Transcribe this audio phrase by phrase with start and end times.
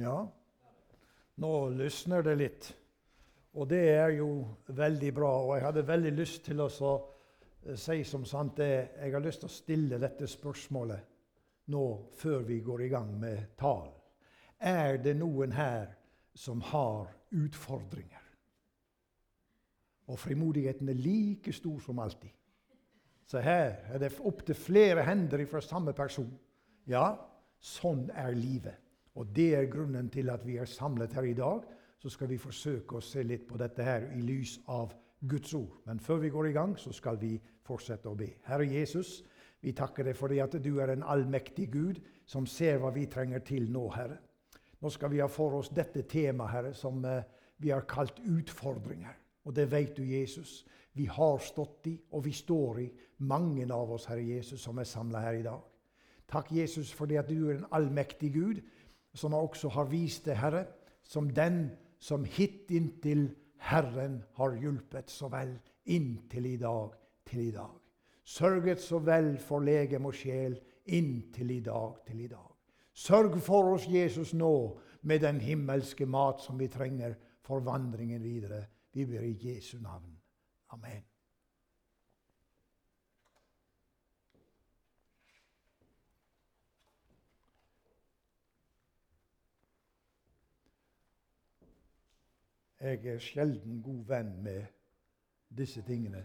[0.00, 0.32] Ja,
[1.34, 2.68] nå lysner det litt.
[3.52, 4.30] Og det er jo
[4.72, 5.32] veldig bra.
[5.44, 9.44] Og jeg hadde veldig lyst til å eh, si som sant det Jeg har lyst
[9.44, 11.06] til å stille dette spørsmålet
[11.70, 11.84] nå
[12.16, 13.92] før vi går i gang med talen.
[14.56, 15.92] Er det noen her
[16.34, 18.24] som har utfordringer?
[20.10, 22.32] Og frimodigheten er like stor som alltid.
[23.28, 26.32] Så her er det opptil flere hender fra samme person.
[26.88, 27.12] Ja,
[27.60, 28.89] sånn er livet.
[29.18, 31.64] Og det er grunnen til at vi er samlet her i dag.
[32.00, 35.82] Så skal vi forsøke å se litt på dette her i lys av Guds ord.
[35.86, 37.34] Men før vi går i gang, så skal vi
[37.66, 38.30] fortsette å be.
[38.46, 39.20] Herre Jesus,
[39.60, 43.44] vi takker deg fordi at du er en allmektig Gud som ser hva vi trenger
[43.44, 44.16] til nå, Herre.
[44.80, 47.26] Nå skal vi ha for oss dette temaet, Herre, som eh,
[47.60, 49.18] vi har kalt utfordringer.
[49.44, 50.62] Og det vet du, Jesus.
[50.96, 52.88] Vi har stått i, og vi står i,
[53.28, 55.60] mange av oss, Herre Jesus, som er samla her i dag.
[56.30, 58.62] Takk, Jesus, fordi at du er en allmektig Gud
[59.14, 60.64] som også har vist det, Herre,
[61.02, 65.52] som den som hittil Herren har hjulpet så vel
[65.84, 66.94] inntil i dag
[67.28, 67.76] til i dag.
[68.24, 72.48] Sørget så vel for legem og sjel inntil i dag til i dag.
[72.94, 78.64] Sørg for oss, Jesus, nå med den himmelske mat som vi trenger for vandringen videre.
[78.92, 80.16] Vi ber i Jesu navn.
[80.70, 81.02] Amen.
[92.80, 94.62] Jeg er sjelden god venn med
[95.52, 96.22] disse tingene.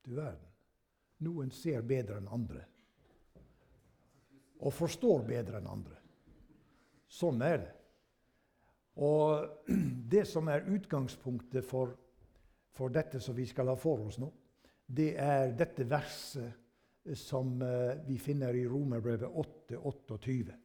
[0.00, 0.46] Du verden.
[1.20, 2.62] Noen ser bedre enn andre.
[4.64, 5.98] Og forstår bedre enn andre.
[7.10, 7.74] Sånn er det.
[9.04, 9.68] Og
[10.14, 11.92] det som er utgangspunktet for,
[12.72, 14.30] for dette som vi skal ha for oss nå,
[14.88, 20.56] det er dette verset som eh, vi finner i Romerbrevet 8, 28.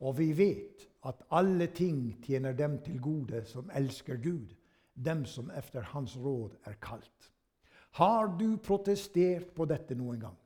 [0.00, 4.54] Og vi vet at alle ting tjener dem til gode som elsker Gud,
[4.94, 7.30] dem som efter Hans råd er kalt.
[7.98, 10.36] Har du protestert på dette noen gang?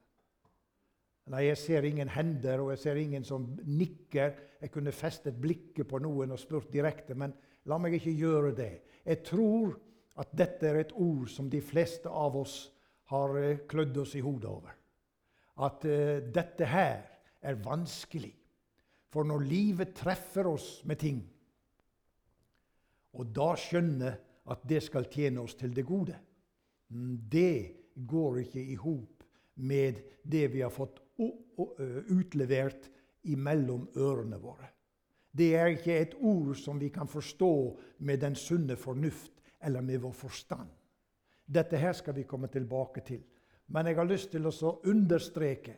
[1.32, 4.34] Nei, jeg ser ingen hender, og jeg ser ingen som nikker.
[4.60, 7.32] Jeg kunne festet blikket på noen og spurt direkte, men
[7.69, 8.72] la meg ikke gjøre det.
[9.04, 9.72] Jeg tror
[10.20, 12.59] at dette er et ord som de fleste av oss
[13.12, 14.76] har eh, klødd oss i hodet over.
[15.64, 17.03] At uh, dette her
[17.44, 18.32] er vanskelig.
[19.14, 21.22] For når livet treffer oss med ting,
[23.14, 24.16] og da skjønner
[24.50, 26.16] at det skal tjene oss til det gode,
[26.91, 29.22] mm, det går ikke i hop
[29.62, 30.98] med det vi har fått
[32.10, 32.91] utlevert
[33.30, 34.66] imellom ørene våre.
[35.34, 37.52] Det er ikke et ord som vi kan forstå
[38.06, 39.32] med den sunne fornuft
[39.62, 40.69] eller med vår forstand.
[41.46, 43.22] Dette her skal vi komme tilbake til.
[43.66, 45.76] Men jeg har lyst til å understreke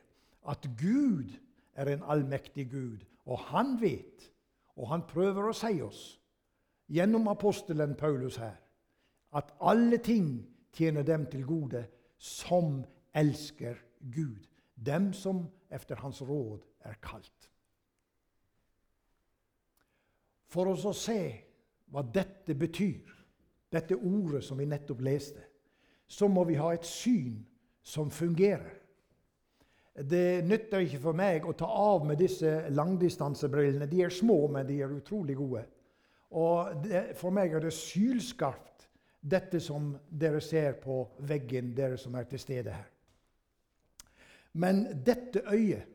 [0.49, 1.37] at Gud
[1.77, 3.05] er en allmektig Gud.
[3.27, 4.31] Og han vet,
[4.77, 6.03] og han prøver å si oss
[6.93, 8.55] gjennom apostelen Paulus her,
[9.35, 11.83] at alle ting tjener dem til gode
[12.19, 12.85] som
[13.17, 13.81] elsker
[14.15, 14.47] Gud.
[14.77, 17.51] Dem som efter hans råd er kalt.
[20.47, 21.21] For oss å se
[21.91, 23.11] hva dette betyr,
[23.73, 25.43] dette ordet som vi nettopp leste,
[26.07, 27.41] så må vi ha et syn
[27.83, 28.86] som fungerer.
[29.97, 33.89] Det nytter ikke for meg å ta av med disse langdistansebrillene.
[33.89, 35.63] De er små, men de er utrolig gode.
[36.37, 38.89] Og det, for meg er det sylskarpt,
[39.27, 42.91] dette som dere ser på veggen, dere som er til stede her.
[44.57, 45.89] Men dette øyet,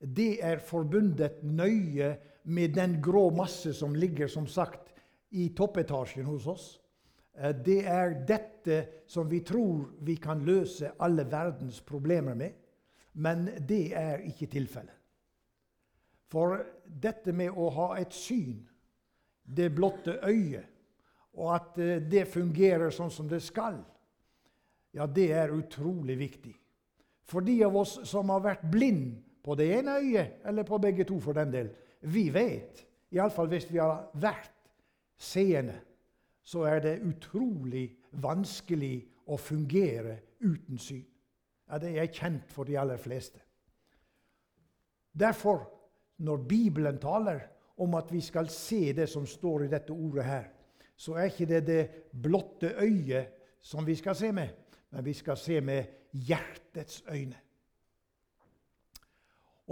[0.00, 2.10] det er forbundet nøye
[2.44, 4.90] med den grå masse som ligger, som sagt,
[5.30, 6.66] i toppetasjen hos oss.
[7.38, 12.52] Eh, det er dette som vi tror vi kan løse alle verdens problemer med.
[13.14, 14.96] Men det er ikke tilfellet.
[16.30, 18.58] For dette med å ha et syn,
[19.44, 20.70] det blotte øyet,
[21.34, 23.76] og at eh, det fungerer sånn som det skal,
[24.94, 26.54] ja, det er utrolig viktig.
[27.26, 31.06] For de av oss som har vært blind på det ene øyet, eller på begge
[31.08, 31.70] to for den del,
[32.10, 32.84] vi vet,
[33.14, 34.52] iallfall hvis vi har vært
[35.20, 35.76] seende,
[36.44, 37.86] så er det utrolig
[38.20, 38.96] vanskelig
[39.32, 41.04] å fungere uten syn.
[41.70, 43.40] Ja, det er kjent for de aller fleste.
[45.14, 45.64] Derfor,
[46.16, 47.40] når Bibelen taler
[47.76, 50.44] om at vi skal se det som står i dette ordet her,
[50.96, 51.84] så er ikke det det
[52.22, 54.48] blotte øyet som vi skal se med,
[54.90, 57.40] men vi skal se med hjertets øyne.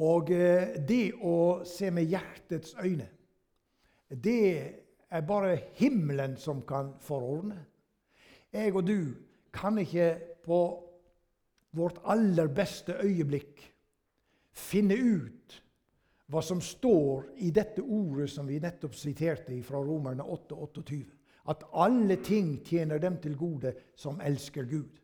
[0.03, 3.09] Og eh, det å se med hjertets øyne,
[4.09, 4.47] det
[5.12, 7.59] er bare himmelen som kan forordne.
[8.53, 9.15] Jeg og du
[9.53, 10.59] kan ikke på
[11.73, 13.63] vårt aller beste øyeblikk
[14.53, 15.63] finne ut
[16.33, 21.03] hva som står i dette ordet som vi nettopp siterte fra Romerne 8, 28.
[21.49, 25.01] At alle ting tjener dem til gode som elsker Gud.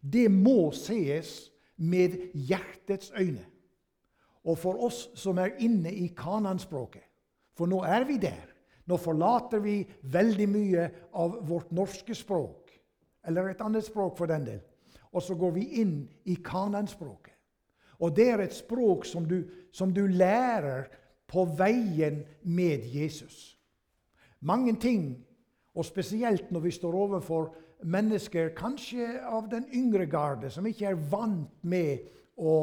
[0.00, 3.44] Det må sees med hjertets øyne.
[4.46, 7.02] Og for oss som er inne i kananspråket,
[7.56, 8.52] for nå er vi der.
[8.86, 9.80] Nå forlater vi
[10.12, 10.84] veldig mye
[11.18, 12.70] av vårt norske språk,
[13.26, 14.60] eller et annet språk for den del,
[15.16, 15.96] og så går vi inn
[16.28, 17.32] i kananspråket.
[18.04, 19.40] Og det er et språk som du,
[19.72, 20.90] som du lærer
[21.26, 23.56] på veien med Jesus.
[24.40, 25.14] Mange ting,
[25.74, 27.54] og spesielt når vi står overfor
[27.84, 32.04] mennesker kanskje av den yngre garde, som ikke er vant med
[32.36, 32.54] å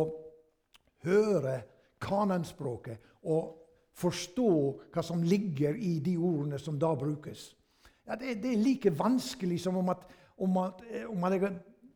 [1.06, 1.60] høre
[2.04, 3.58] kananspråket og
[3.98, 4.54] forstå
[4.94, 7.52] hva som ligger i de ordene som da brukes.
[8.08, 10.02] Ja, det, det, er like vanskelig som om, at,
[10.38, 11.54] om, at, om man hadde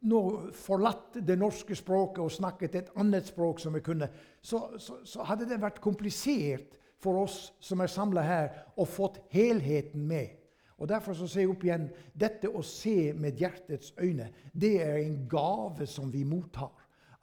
[0.07, 0.21] nå
[0.55, 4.09] forlatt det norske språket og snakket et annet språk som vi kunne.
[4.41, 9.19] Så, så, så hadde det vært komplisert for oss som er samla her, å fått
[9.33, 10.33] helheten med.
[10.77, 14.99] Og Derfor så ser jeg opp igjen dette å se med hjertets øyne, det er
[15.01, 16.73] en gave som vi mottar.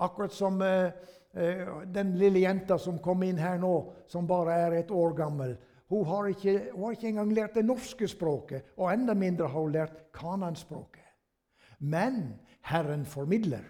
[0.02, 0.90] Akkurat som eh,
[1.38, 3.74] eh, den lille jenta som kom inn her nå,
[4.10, 5.54] som bare er et år gammel.
[5.92, 9.66] Hun har ikke, hun har ikke engang lært det norske språket, og enda mindre har
[9.66, 11.04] hun lært kananspråket.
[11.78, 13.64] Men Herren formidler.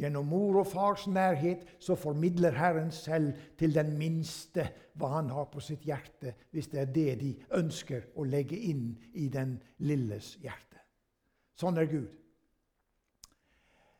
[0.00, 4.64] Gjennom mor og fars nærhet så formidler Herren selv til den minste
[4.96, 8.94] hva han har på sitt hjerte, hvis det er det de ønsker å legge inn
[9.12, 10.80] i den lilles hjerte.
[11.60, 12.08] Sånn er Gud.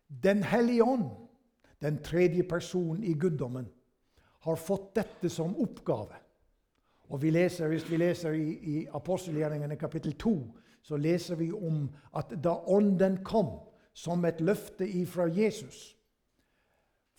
[0.08, 1.10] Den hellige ånd,
[1.80, 3.68] den tredje personen i guddommen,
[4.40, 6.16] har fått dette som oppgave.
[7.10, 10.36] Og vi leser, Hvis vi leser i, i apostelgjerningene kapittel 2,
[10.82, 13.58] så leser vi om at da Ånden kom
[14.00, 15.90] som et løfte ifra Jesus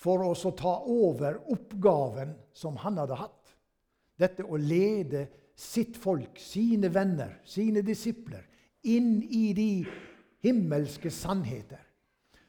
[0.02, 3.54] for å ta over oppgaven som han hadde hatt.
[4.18, 8.42] Dette å lede sitt folk, sine venner, sine disipler,
[8.82, 9.70] inn i de
[10.42, 11.82] himmelske sannheter.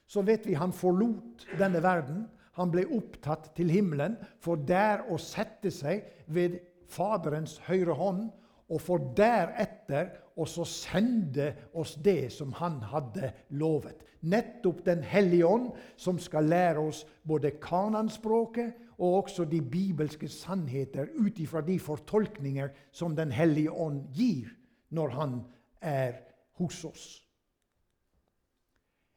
[0.08, 2.24] Så vet vi han forlot denne verden.
[2.56, 6.58] Han ble opptatt til himmelen for der å sette seg ved
[6.92, 8.26] Faderens høyre hånd
[8.72, 14.00] og for deretter å sende oss det som han hadde lovet.
[14.22, 21.08] Nettopp Den hellige ånd, som skal lære oss både kananspråket og også de bibelske sannheter
[21.18, 24.52] ut ifra de fortolkninger som Den hellige ånd gir
[24.90, 25.40] når han
[25.80, 26.20] er
[26.58, 27.22] hos oss.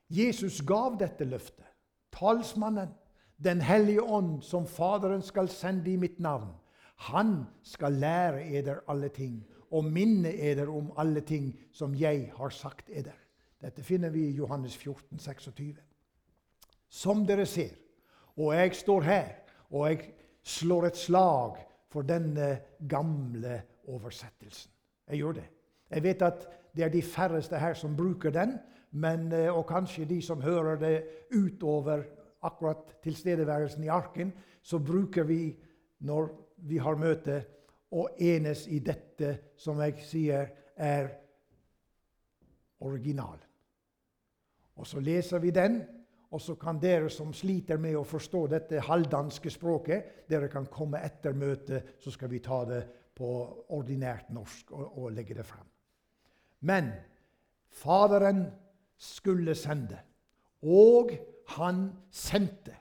[0.10, 1.66] Jesus gav dette løftet.
[2.12, 2.90] Talsmannen,
[3.38, 6.54] Den hellige ånd, som Faderen skal sende i mitt navn.
[6.96, 12.54] Han skal lære eder alle ting og minne eder om alle ting som jeg har
[12.54, 13.16] sagt eder.
[13.62, 15.76] Dette finner vi i Johannes 14, 26.
[16.90, 17.74] Som dere ser,
[18.38, 19.32] og jeg står her,
[19.72, 20.12] og jeg
[20.44, 21.58] slår et slag
[21.90, 22.60] for denne
[22.90, 24.72] gamle oversettelsen.
[25.10, 25.48] Jeg gjør det.
[25.90, 28.58] Jeg vet at det er de færreste her som bruker den,
[28.92, 31.04] men, eh, og kanskje de som hører det
[31.36, 32.04] utover
[32.44, 35.56] akkurat tilstedeværelsen i arken, så bruker vi
[36.00, 37.44] når vi har møte,
[37.92, 41.12] å enes i dette som jeg sier er
[42.86, 43.44] originalen.
[44.76, 45.80] Og så leser vi den,
[46.36, 51.00] og så kan dere som sliter med å forstå dette halvdanske språket, dere kan komme
[51.06, 52.82] etter møtet, så skal vi ta det
[53.16, 53.30] på
[53.72, 55.68] ordinært norsk og, og legge det fram.
[56.68, 56.92] Men
[57.76, 58.46] Faderen
[58.98, 59.98] skulle sende,
[60.64, 61.12] og
[61.58, 62.76] han sendte.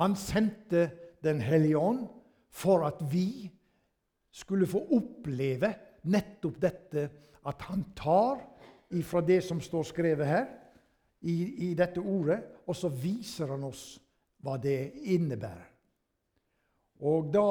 [0.00, 2.06] Han sendte Den hellige ånd
[2.48, 3.50] for at vi
[4.30, 5.72] skulle få oppleve
[6.10, 7.08] nettopp dette
[7.46, 8.40] at han tar
[8.96, 10.48] ifra det som står skrevet her,
[11.20, 13.98] i, i dette ordet, og så viser han oss
[14.40, 15.66] hva det innebærer.
[17.04, 17.44] Og da,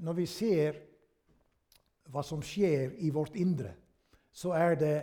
[0.00, 0.78] når vi ser
[2.10, 3.74] hva som skjer i vårt indre,
[4.32, 4.94] så er det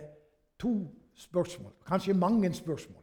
[0.58, 0.72] to
[1.18, 3.02] spørsmål, kanskje mange spørsmål.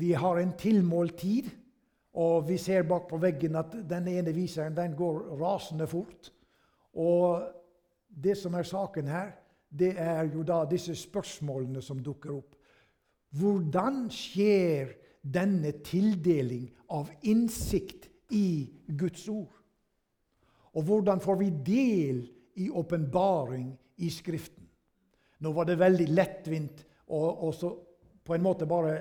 [0.00, 1.50] Vi har en tilmålt tid,
[2.14, 6.30] og vi ser bak på veggen at den ene viseren den går rasende fort.
[6.98, 7.44] Og
[8.10, 9.32] det som er saken her,
[9.70, 12.56] det er jo da disse spørsmålene som dukker opp.
[13.38, 18.66] Hvordan skjer denne tildeling av innsikt i
[18.98, 19.54] Guds ord?
[20.74, 22.24] Og hvordan får vi del
[22.58, 23.70] i åpenbaring
[24.02, 24.66] i Skriften?
[25.40, 27.50] Nå var det veldig lettvint å
[28.24, 28.98] på en måte bare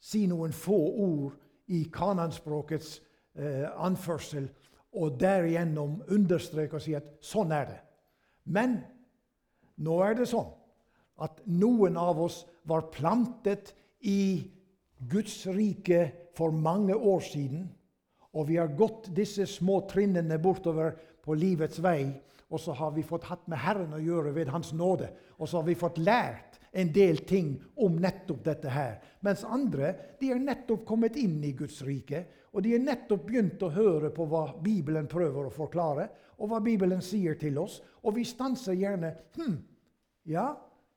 [0.00, 1.34] si noen få ord
[1.74, 2.94] i kananspråkets
[3.38, 4.48] eh, anførsel
[4.96, 7.80] og derigjennom understreke og si at sånn er det.
[8.48, 8.78] Men
[9.84, 10.48] nå er det sånn
[11.22, 13.74] at noen av oss var plantet
[14.06, 14.46] i
[15.10, 17.66] Guds rike for mange år siden.
[18.34, 22.12] Og vi har gått disse små trinnene bortover på livets vei,
[22.48, 25.10] og så har vi fått hatt med Herren å gjøre ved Hans nåde.
[25.36, 28.98] Og så har vi fått lært en del ting om nettopp dette her.
[29.24, 32.24] Mens andre de er nettopp kommet inn i Guds rike.
[32.52, 36.60] Og de er nettopp begynt å høre på hva Bibelen prøver å forklare, og hva
[36.64, 37.80] Bibelen sier til oss.
[38.04, 39.58] Og vi stanser gjerne hm,
[40.32, 40.52] ja,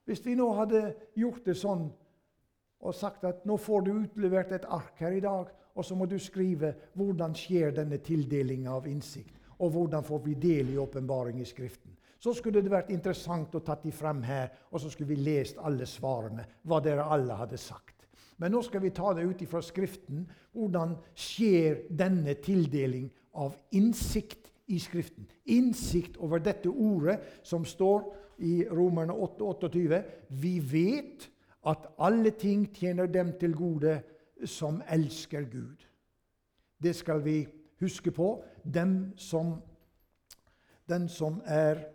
[0.08, 0.84] hvis vi nå hadde
[1.20, 1.89] gjort det sånn
[2.81, 6.08] og sagt at nå får du utlevert et ark her i dag, og så må
[6.10, 11.39] du skrive hvordan skjer denne tildelinga av innsikt, og hvordan får vi del i åpenbaring
[11.39, 11.93] i Skriften.
[12.22, 15.62] Så skulle det vært interessant å tatt de frem her, og så skulle vi lest
[15.62, 17.90] alle svarene, hva dere alle hadde sagt.
[18.41, 20.24] Men nå skal vi ta det ut fra Skriften.
[20.57, 25.27] Hvordan skjer denne tildeling av innsikt i Skriften?
[25.45, 28.07] Innsikt over dette ordet som står
[28.41, 30.01] i Romerne 8, 28.
[30.41, 31.29] Vi vet
[31.69, 34.00] at alle ting tjener dem til gode
[34.50, 35.86] som elsker Gud.
[36.81, 37.43] Det skal vi
[37.79, 38.39] huske på.
[38.65, 39.60] Dem som,
[40.89, 41.86] den som er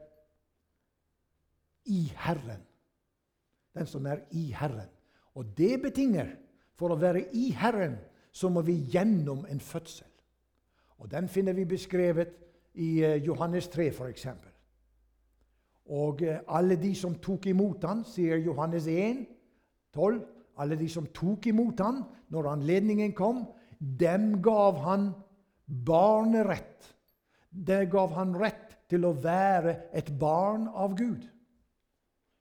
[1.91, 2.63] i Herren.
[3.75, 4.96] Den som er i Herren.
[5.37, 6.35] Og det betinger
[6.77, 7.95] For å være i Herren
[8.37, 10.11] så må vi gjennom en fødsel.
[11.01, 12.35] Og Den finner vi beskrevet
[12.77, 14.27] i eh, Johannes 3, f.eks.
[15.97, 19.23] Og eh, alle de som tok imot han, sier Johannes 1,
[19.97, 20.21] 12,
[20.61, 22.03] alle de som tok imot han
[22.33, 23.47] når anledningen kom,
[23.79, 25.11] dem gav han
[25.67, 26.93] barnerett.
[27.49, 31.25] Det gav han rett til å være et barn av Gud.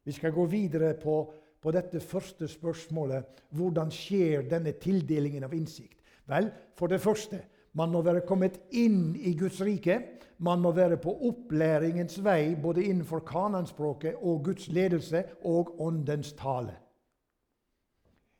[0.05, 1.23] Vi skal gå videre på,
[1.65, 3.25] på dette første spørsmålet.
[3.57, 5.97] Hvordan skjer denne tildelingen av innsikt?
[6.29, 7.41] Vel, for det første
[7.75, 9.97] man må være kommet inn i Guds rike.
[10.37, 16.77] Man må være på opplæringens vei både innenfor kananspråket og Guds ledelse og Åndens tale.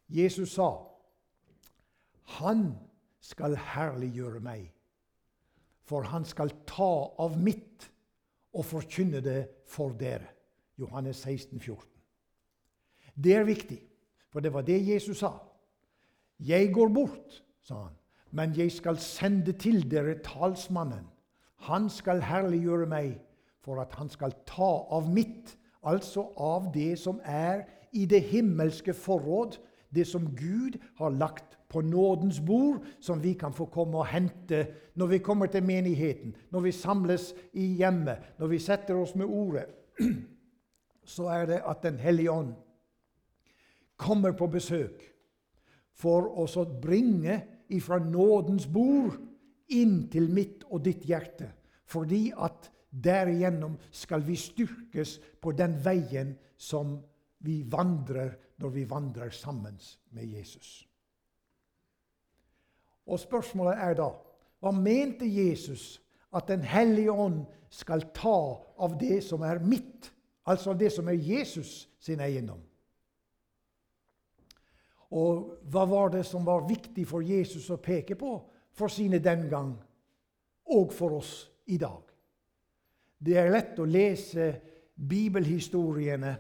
[0.10, 0.86] Jesus sa,
[2.24, 2.76] 'Han
[3.20, 4.72] skal herliggjøre meg,
[5.84, 7.92] for han skal ta av mitt
[8.54, 10.30] og forkynne det for dere.'
[10.78, 11.95] Johannes 16, 14.
[13.24, 13.80] Det er viktig,
[14.32, 15.32] for det var det Jesus sa.
[16.40, 17.94] 'Jeg går bort', sa han,
[18.32, 21.08] 'men jeg skal sende til dere talsmannen.'
[21.56, 23.22] Han skal herliggjøre meg
[23.62, 28.94] for at han skal ta av mitt, altså av det som er i det himmelske
[28.94, 29.58] forråd,
[29.96, 34.68] det som Gud har lagt på nådens bord, som vi kan få komme og hente
[34.96, 39.26] når vi kommer til menigheten, når vi samles i hjemmet, når vi setter oss med
[39.26, 39.66] ordet.
[41.06, 42.54] Så er det at Den hellige ånd
[43.96, 45.04] kommer på besøk
[45.96, 47.40] for å bringe
[47.72, 49.18] ifra nådens bord
[49.74, 51.50] inn til mitt og ditt hjerte.
[51.86, 56.98] Fordi at derigjennom skal vi styrkes på den veien som
[57.46, 59.78] vi vandrer når vi vandrer sammen
[60.16, 60.86] med Jesus.
[63.06, 64.10] Og Spørsmålet er da
[64.64, 66.00] hva mente Jesus
[66.36, 70.10] at Den hellige ånd skal ta av det som er mitt,
[70.44, 72.60] altså det som er Jesus sin eiendom?
[75.16, 78.36] Og hva var det som var viktig for Jesus å peke på
[78.76, 79.72] for sine den gang
[80.76, 81.38] og for oss
[81.72, 82.02] i dag.
[83.18, 84.50] Det er lett å lese
[84.96, 86.34] bibelhistoriene,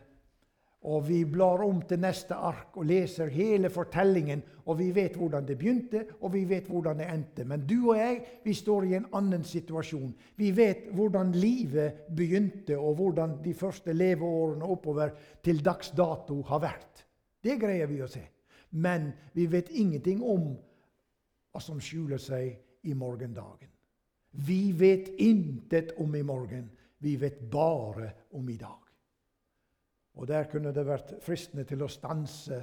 [0.85, 5.47] og vi blar om til neste ark og leser hele fortellingen, og vi vet hvordan
[5.47, 7.45] det begynte, og vi vet hvordan det endte.
[7.47, 10.11] Men du og jeg vi står i en annen situasjon.
[10.37, 16.61] Vi vet hvordan livet begynte, og hvordan de første leveårene oppover til dags dato har
[16.67, 17.05] vært.
[17.41, 18.21] Det greier vi å se.
[18.75, 20.49] Men vi vet ingenting om
[21.51, 23.71] hva som skjuler seg i morgendagen.
[24.35, 26.67] Vi vet intet om i morgen.
[26.99, 28.81] Vi vet bare om i dag.
[30.15, 32.59] Og der kunne det vært fristende til å stanse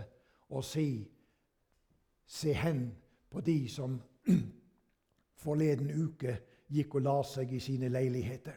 [0.53, 0.91] og si
[2.33, 2.87] Se hen
[3.29, 3.97] på de som
[5.43, 6.37] forleden uke
[6.73, 8.57] gikk og la seg i sine leiligheter.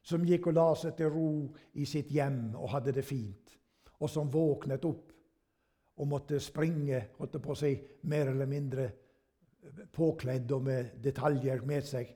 [0.00, 1.30] Som gikk og la seg til ro
[1.74, 3.52] i sitt hjem og hadde det fint.
[4.00, 5.15] Og som våknet opp
[5.96, 7.72] og måtte springe holdt på å si,
[8.10, 8.86] mer eller mindre
[9.92, 12.10] påkledd og med detaljer med seg.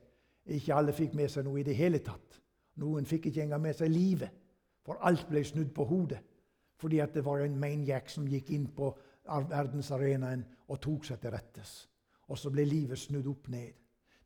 [0.57, 2.41] Ikke alle fikk med seg noe i det hele tatt.
[2.81, 4.31] Noen fikk ikke engang med seg livet,
[4.87, 6.21] for alt ble snudd på hodet.
[6.81, 8.89] Fordi at det var en maniac som gikk inn på
[9.29, 11.75] verdensarenaen og tok seg til rettes.
[12.31, 13.75] Og så ble livet snudd opp ned.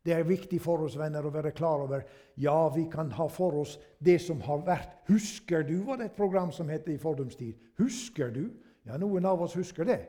[0.05, 2.03] Det er viktig for oss venner å være klar over
[2.37, 4.99] ja, vi kan ha for oss det som har vært.
[5.09, 7.57] Husker du var det et program som heter I fordums tid?
[7.81, 8.43] Husker du?
[8.85, 9.99] Ja, noen av oss husker det.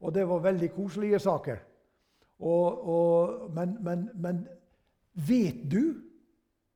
[0.00, 1.60] Og det var veldig koselige saker.
[2.38, 4.46] Og, og, men, men, men,
[5.14, 5.94] vet du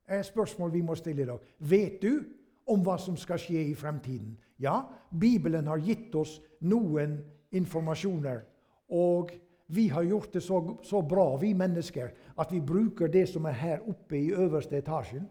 [0.07, 1.49] er et spørsmål vi må stille i dag.
[1.59, 2.23] Vet du
[2.69, 4.37] om hva som skal skje i fremtiden?
[4.59, 7.19] Ja, Bibelen har gitt oss noen
[7.51, 8.41] informasjoner.
[8.89, 9.35] Og
[9.71, 12.07] Vi har gjort det så, så bra, vi mennesker,
[12.41, 15.27] at vi bruker det som er her oppe i øverste etasjen,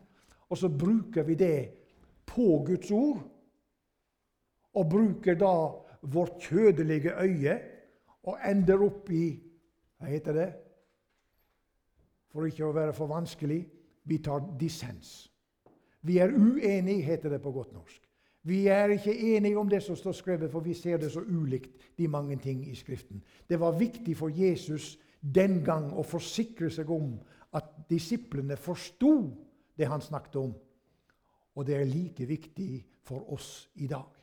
[0.48, 1.70] og så bruker vi det
[2.26, 3.18] på Guds ord.
[4.78, 5.50] Og bruker da
[6.02, 7.58] vårt kjødelige øye
[8.22, 9.26] og ender opp i
[9.98, 10.50] Hva heter det?
[12.30, 13.64] For ikke å være for vanskelig
[14.06, 15.26] vi tar dissens.
[16.06, 18.04] Vi er uenige, heter det på godt norsk.
[18.46, 21.70] Vi er ikke enige om det som står skrevet, for vi ser det så ulikt,
[21.98, 23.22] de mange ting i Skriften.
[23.48, 27.16] Det var viktig for Jesus den gang å forsikre seg om
[27.58, 29.12] at disiplene forsto
[29.76, 30.54] det han snakket om.
[31.58, 34.17] Og det er like viktig for oss i dag.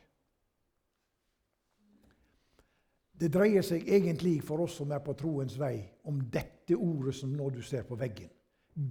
[3.20, 7.32] Det dreier seg egentlig for oss som er på troens vei, om dette ordet som
[7.32, 8.28] nå du ser på veggen.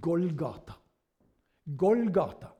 [0.02, 0.74] Golgata.
[1.78, 2.50] Golgata.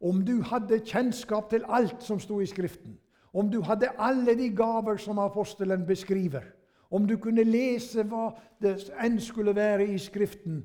[0.00, 2.98] Om du hadde kjennskap til alt som sto i Skriften,
[3.32, 6.44] om du hadde alle de gaver som apostelen beskriver,
[6.90, 8.30] om du kunne lese hva
[8.62, 10.62] det enn skulle være i Skriften,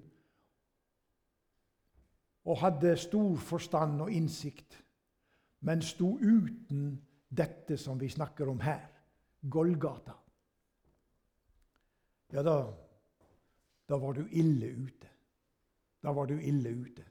[2.45, 4.77] og hadde stor forstand og innsikt,
[5.61, 9.00] men sto uten dette som vi snakker om her
[9.41, 10.13] Golgata.
[12.31, 12.57] Ja, da,
[13.89, 15.07] da var du ille ute.
[16.01, 17.05] Da var du ille ute.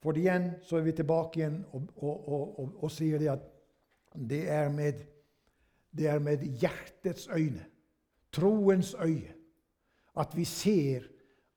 [0.00, 3.48] For igjen så er vi tilbake igjen og, og, og, og sier det at
[4.16, 5.02] det er, med,
[5.92, 7.66] det er med hjertets øyne,
[8.32, 9.34] troens øye,
[10.16, 11.04] at vi ser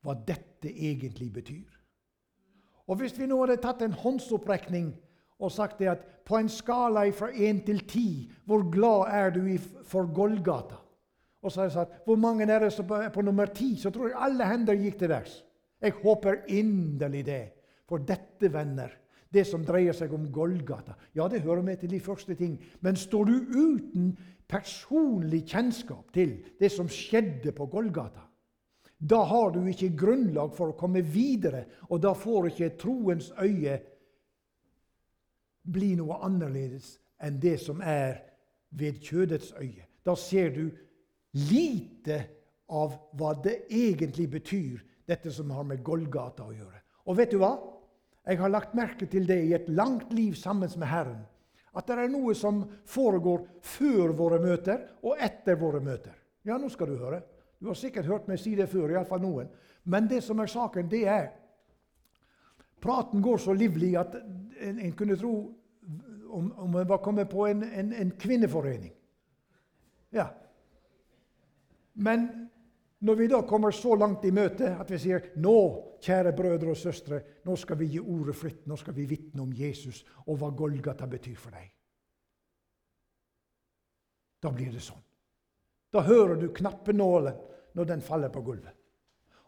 [0.04, 1.70] hva dette egentlig betyr.
[2.86, 4.92] Og Hvis vi nå hadde tatt en håndsopprekning
[5.40, 9.42] og sagt det at på en skala fra 1 til 10, hvor glad er du
[9.84, 10.80] for Golgata?
[11.44, 13.76] Og så har jeg sagt hvor mange er det som er på nummer 10?
[13.76, 15.42] Så tror jeg alle hender gikk til værs.
[15.82, 17.42] Jeg håper inderlig det.
[17.88, 18.88] For dette, venner,
[19.28, 22.56] det som dreier seg om Golgata, ja, det hører med til de første ting.
[22.80, 24.14] Men står du uten
[24.48, 28.24] personlig kjennskap til det som skjedde på Golgata,
[28.96, 33.76] da har du ikke grunnlag for å komme videre, og da får ikke troens øye
[35.64, 38.20] bli noe annerledes enn det som er
[38.74, 39.86] ved kjødets øye.
[40.04, 40.68] Da ser du
[41.48, 42.18] lite
[42.68, 46.80] av hva det egentlig betyr, dette som har med Golgata å gjøre.
[47.08, 47.54] Og vet du hva?
[48.24, 51.22] Jeg har lagt merke til det i et langt liv sammen med Herren.
[51.74, 56.14] At det er noe som foregår før våre møter og etter våre møter.
[56.46, 57.20] Ja, nå skal du høre.
[57.60, 59.50] Du har sikkert hørt meg si det før, iallfall noen.
[59.84, 61.32] Men det som er saken, det er
[62.84, 64.12] Praten går så livlig at
[64.60, 65.34] en, en kunne tro
[66.28, 68.92] om, om en var kommet på en, en, en kvinneforening.
[70.14, 70.28] Ja.
[71.92, 72.28] Men
[73.04, 75.56] når vi da kommer så langt i møte at vi sier nå,
[76.04, 79.52] kjære brødre og søstre, nå skal vi gi ordet fritt, nå skal vi vitne om
[79.52, 81.68] Jesus og hva Golgata betyr for deg.
[84.40, 85.02] Da blir det sånn.
[85.92, 87.36] Da hører du knappenålen
[87.74, 88.74] når den faller på gulvet.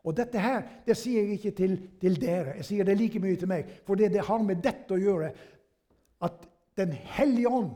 [0.06, 3.38] Og dette her, det sier jeg ikke til, til dere, jeg sier det like mye
[3.40, 3.70] til meg.
[3.86, 5.32] For det, har med dette å gjøre
[6.26, 7.70] at Den hellige ånd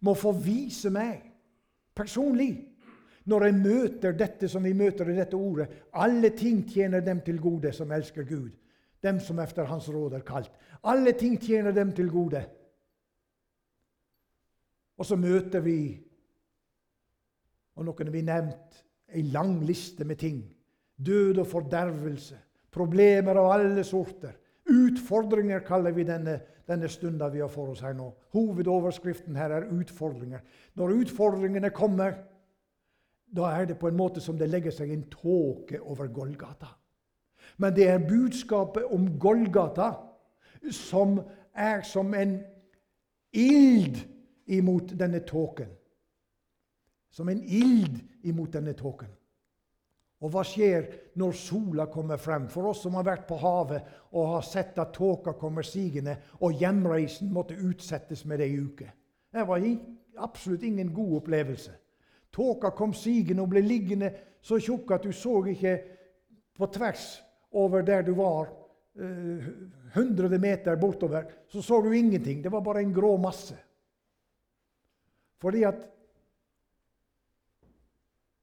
[0.00, 1.26] må få vise meg
[1.92, 2.54] personlig
[3.28, 5.66] når jeg møter dette som vi møter i dette ordet.
[6.00, 8.48] Alle ting tjener dem til gode som elsker Gud,
[9.04, 10.48] dem som efter Hans råd er kalt.
[10.88, 12.40] Alle ting tjener dem til gode.
[14.96, 15.76] Og så møter vi,
[17.76, 18.82] og noen har vi nevnt,
[19.12, 20.40] ei lang liste med ting.
[21.06, 22.38] Død og fordervelse,
[22.70, 24.36] problemer av alle sorter.
[24.70, 26.36] Utfordringer kaller vi denne,
[26.68, 28.12] denne stunda vi har for oss her nå.
[28.36, 30.44] Hovedoverskriften her er utfordringer.
[30.78, 32.14] Når utfordringene kommer,
[33.32, 36.68] da er det på en måte som det legger seg en tåke over Golgata.
[37.56, 39.92] Men det er budskapet om Golgata
[40.70, 41.18] som
[41.54, 42.38] er som en
[43.32, 43.98] ild
[44.46, 45.70] imot denne tåken.
[47.10, 49.10] Som en ild imot denne tåken.
[50.22, 50.86] Og hva skjer
[51.18, 52.46] når sola kommer frem?
[52.50, 56.54] For oss som har vært på havet og har sett at tåka kommer sigende, og
[56.60, 58.86] hjemreisen måtte utsettes med ei uke.
[59.32, 59.66] Det var
[60.22, 61.74] absolutt ingen god opplevelse.
[62.32, 65.76] Tåka kom sigende og ble liggende så tjukk at du så ikke
[66.56, 67.06] på tvers
[67.58, 68.48] over der du var,
[68.92, 69.44] Eh,
[69.94, 72.42] hundre meter bortover, så så du ingenting.
[72.42, 73.56] Det var bare en grå masse.
[75.40, 75.88] Fordi at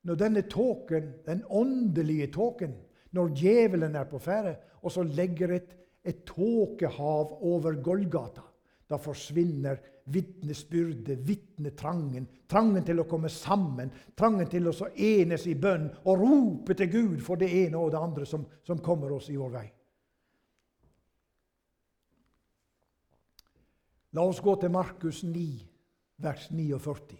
[0.07, 2.75] når denne tåken, den åndelige tåken,
[3.11, 5.73] når djevelen er på ferde, og så legger et,
[6.05, 8.45] et tåkehav over Golgata,
[8.89, 15.89] da forsvinner vitnesbyrdet, vitnetrangen, trangen til å komme sammen, trangen til å enes i bønn
[16.05, 19.37] og rope til Gud for det ene og det andre som, som kommer oss i
[19.37, 19.67] vår vei.
[24.17, 25.43] La oss gå til Markus 9,
[26.17, 27.19] vers 49.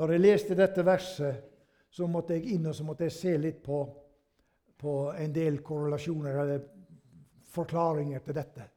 [0.00, 1.51] Når jeg leste dette verset,
[1.92, 3.82] så måtte jeg inn og så måtte jeg se litt på,
[4.80, 6.62] på en del korrelasjoner eller
[7.52, 8.68] forklaringer til dette.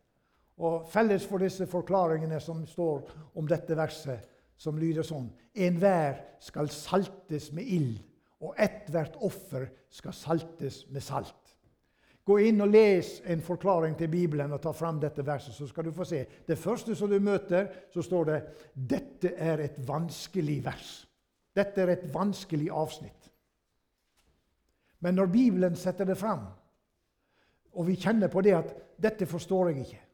[0.60, 3.08] Og Felles for disse forklaringene som står
[3.39, 7.97] om dette verset, som lyder sånn Enhver skal saltes med ild,
[8.43, 11.56] og ethvert offer skal saltes med salt.
[12.25, 15.86] Gå inn og les en forklaring til Bibelen og ta fram dette verset, så skal
[15.86, 16.23] du få se.
[16.47, 18.39] Det første som du møter, så står det
[18.73, 20.95] dette er et vanskelig vers.
[21.55, 23.31] Dette er et vanskelig avsnitt.
[24.99, 26.47] Men når Bibelen setter det fram,
[27.75, 30.05] og vi kjenner på det at 'dette forstår jeg ikke',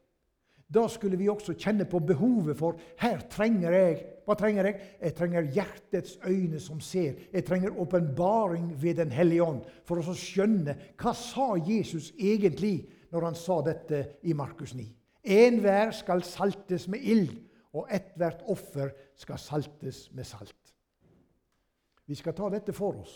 [0.72, 4.80] da skulle vi også kjenne på behovet for her trenger jeg Hva trenger jeg?
[5.02, 7.14] Jeg trenger hjertets øyne som ser.
[7.32, 13.26] Jeg trenger åpenbaring ved Den hellige ånd for å skjønne hva sa Jesus egentlig når
[13.26, 14.86] han sa dette i Markus 9.
[15.24, 17.34] Enhver skal saltes med ild,
[17.74, 20.61] og ethvert offer skal saltes med salt.
[22.12, 23.12] Vi skal ta dette for oss.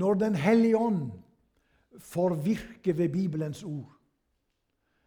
[0.00, 1.10] Når Den hellige ånd
[1.98, 3.90] får virke ved Bibelens ord,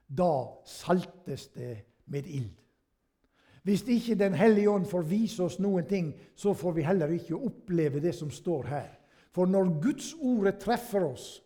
[0.06, 2.52] da saltes det med ild.
[3.64, 7.40] Hvis ikke Den hellige ånd får vise oss noen ting, så får vi heller ikke
[7.40, 8.92] oppleve det som står her.
[9.34, 11.42] For når Guds ordet treffer oss,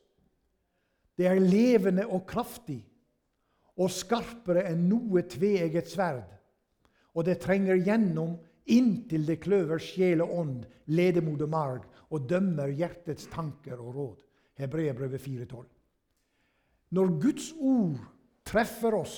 [1.17, 2.81] det er levende og kraftig
[3.77, 6.27] og skarpere enn noe tveegget sverd,
[7.15, 8.35] og det trenger gjennom
[8.73, 14.19] inntil det kløver sjel og ånd, ledemod og marg, og dømmer hjertets tanker og råd.
[14.58, 15.65] Hebreerbrevet 4,12.
[16.95, 17.99] Når Guds ord
[18.47, 19.17] treffer oss.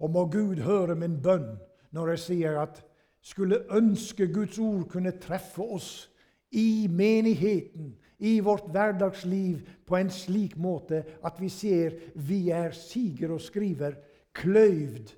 [0.00, 1.52] Og må Gud høre min bønn
[1.94, 2.80] når jeg sier at
[3.20, 5.90] skulle ønske Guds ord kunne treffe oss
[6.56, 13.36] i menigheten, i vårt hverdagsliv, på en slik måte at vi ser vi er, siger
[13.36, 13.94] og skriver,
[14.36, 15.12] kløyvd.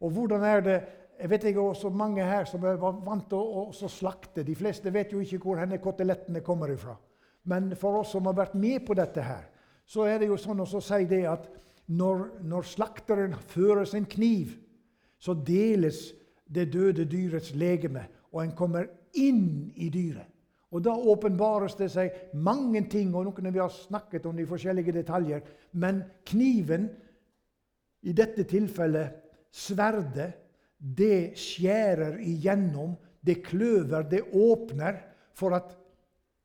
[0.00, 0.78] Og hvordan er det
[1.18, 4.44] jeg vet ikke også mange her som er vant til å, å slakte.
[4.46, 6.94] De fleste vet jo ikke hvor henne kotelettene kommer ifra.
[7.50, 9.48] Men for oss som har vært med på dette her,
[9.88, 11.48] så er det jo sånn å si det at
[11.90, 14.54] når, når slakteren fører sin kniv,
[15.18, 16.12] så deles
[16.46, 18.86] det døde dyrets legeme, og en kommer
[19.18, 20.28] inn i dyret.
[20.70, 24.92] Og Da åpenbares det seg mange ting, og noen vi har snakket om de forskjellige
[24.92, 25.40] detaljer.
[25.72, 26.90] Men kniven,
[28.04, 30.32] i dette tilfellet sverdet,
[30.78, 35.00] det skjærer igjennom, det kløver, det åpner,
[35.34, 35.74] for at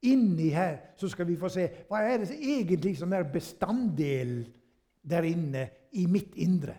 [0.04, 4.42] Inni her så skal vi få se hva er det egentlig som er bestanddelen
[5.00, 6.76] der inne i mitt indre.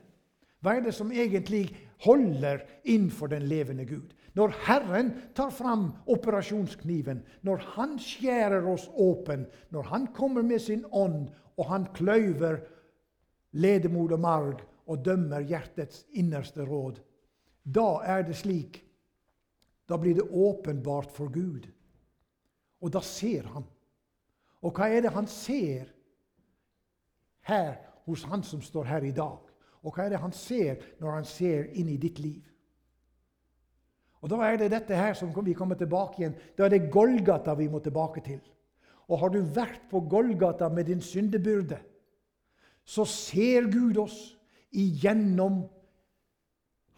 [0.60, 1.66] Hva er det som egentlig
[2.04, 4.12] holder innenfor den levende Gud?
[4.36, 10.84] Når Herren tar fram operasjonskniven, når Han skjærer oss åpen, når Han kommer med sin
[10.92, 12.60] ånd, og Han kløyver
[13.52, 17.00] ledemod og marg og dømmer hjertets innerste råd,
[17.64, 18.82] da er det slik
[19.84, 21.66] Da blir det åpenbart for Gud
[22.84, 23.64] og da ser han.
[24.64, 25.88] Og hva er det han ser
[27.48, 29.40] her hos han som står her i dag?
[29.84, 32.42] Og hva er det han ser når han ser inn i ditt liv?
[34.24, 36.36] Og Da er det dette her som vi kommer tilbake igjen.
[36.56, 38.40] Da er det Golgata vi må tilbake til.
[39.08, 41.76] Og har du vært på Golgata med din syndebyrde,
[42.84, 44.38] så ser Gud oss
[44.74, 45.64] igjennom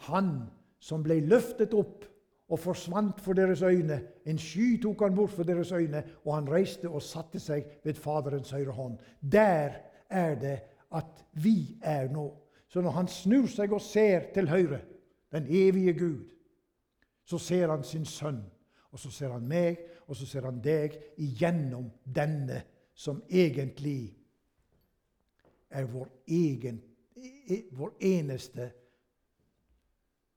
[0.07, 2.05] Han som ble løftet opp
[2.53, 3.97] og forsvant for deres øyne.
[4.27, 7.95] En sky tok han bort for deres øyne, og han reiste og satte seg ved
[7.95, 8.99] Faderens høyre hånd.
[9.21, 10.59] Der er det
[10.95, 12.29] at vi er nå.
[12.69, 14.81] Så når han snur seg og ser til høyre,
[15.33, 16.25] den evige Gud,
[17.25, 18.43] så ser han sin sønn.
[18.91, 22.62] Og så ser han meg, og så ser han deg igjennom denne
[22.95, 24.15] som egentlig
[25.71, 26.79] er vår, egen,
[27.16, 28.70] e, vår eneste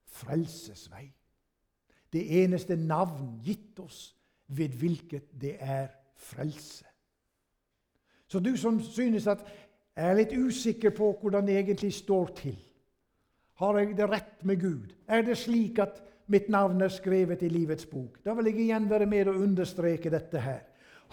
[0.09, 1.09] frelsesvei
[2.13, 4.15] det eneste navn gitt oss
[4.47, 6.85] ved hvilket det er frelse.
[8.27, 9.43] Så du som synes at
[9.95, 12.57] jeg er litt usikker på hvordan det egentlig står til.
[13.59, 14.93] Har jeg det rett med Gud?
[15.07, 15.99] Er det slik at
[16.31, 18.21] mitt navn er skrevet i livets bok?
[18.25, 20.61] Da vil jeg igjen være med og understreke dette her.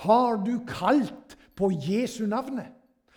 [0.05, 2.73] Har du kalt på Jesu navnet?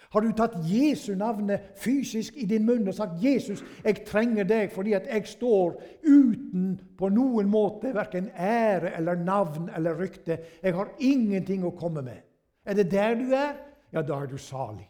[0.10, 4.72] Har du tatt Jesu navnet fysisk i din munn og sagt 'Jesus, jeg trenger deg
[4.72, 10.40] fordi at jeg står uten på noen måte verken ære eller navn eller rykte'.
[10.64, 12.26] Jeg har ingenting å komme med.
[12.66, 13.54] Er det der du er?
[13.94, 14.90] Ja, da er du salig.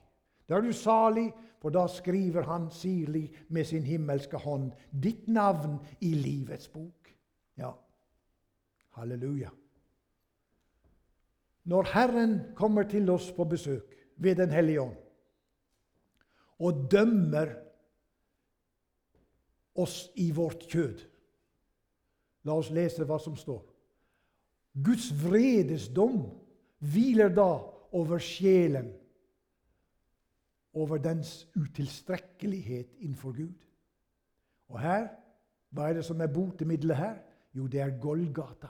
[0.50, 4.72] Da er du salig, for da skriver han sirlig med sin himmelske hånd
[5.04, 7.12] ditt navn i livets bok.
[7.58, 7.74] Ja,
[8.96, 9.50] halleluja.
[11.64, 14.96] Når Herren kommer til oss på besøk ved Den hellige ånd,
[16.60, 17.54] og dømmer
[19.80, 21.06] oss i vårt kjød,
[22.48, 23.60] La oss lese hva som står.
[24.80, 26.22] Guds vredesdom
[26.80, 27.50] hviler da
[27.96, 28.94] over sjelen,
[30.74, 33.58] over dens utilstrekkelighet innenfor Gud.
[34.70, 35.10] Og her,
[35.74, 37.18] hva er det som er botemiddelet her?
[37.58, 38.70] Jo, det er Golgata.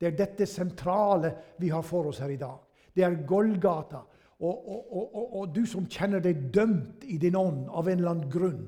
[0.00, 2.56] Det er dette sentrale vi har for oss her i dag.
[2.94, 4.04] Det er Golgata.
[4.40, 8.14] Og, og, og, og, du som kjenner deg dømt i din ånd av en eller
[8.14, 8.62] annen grunn.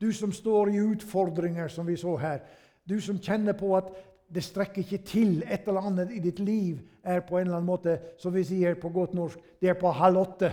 [0.00, 2.40] Du som står i utfordringer, som vi så her.
[2.88, 3.90] Du som kjenner på at
[4.32, 5.42] det strekker ikke til.
[5.44, 8.78] Et eller annet i ditt liv er på en eller annen måte, som vi sier
[8.80, 10.52] på godt norsk, det er på halv åtte.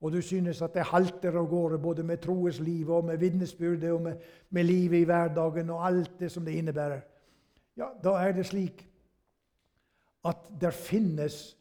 [0.00, 4.02] Og du synes at det halter av gårde både med troeslivet og med vitnesbyrdet og
[4.06, 7.02] med, med livet i hverdagen og alt det som det innebærer.
[7.76, 8.86] Ja, da er det slik
[10.24, 11.56] at der finnes,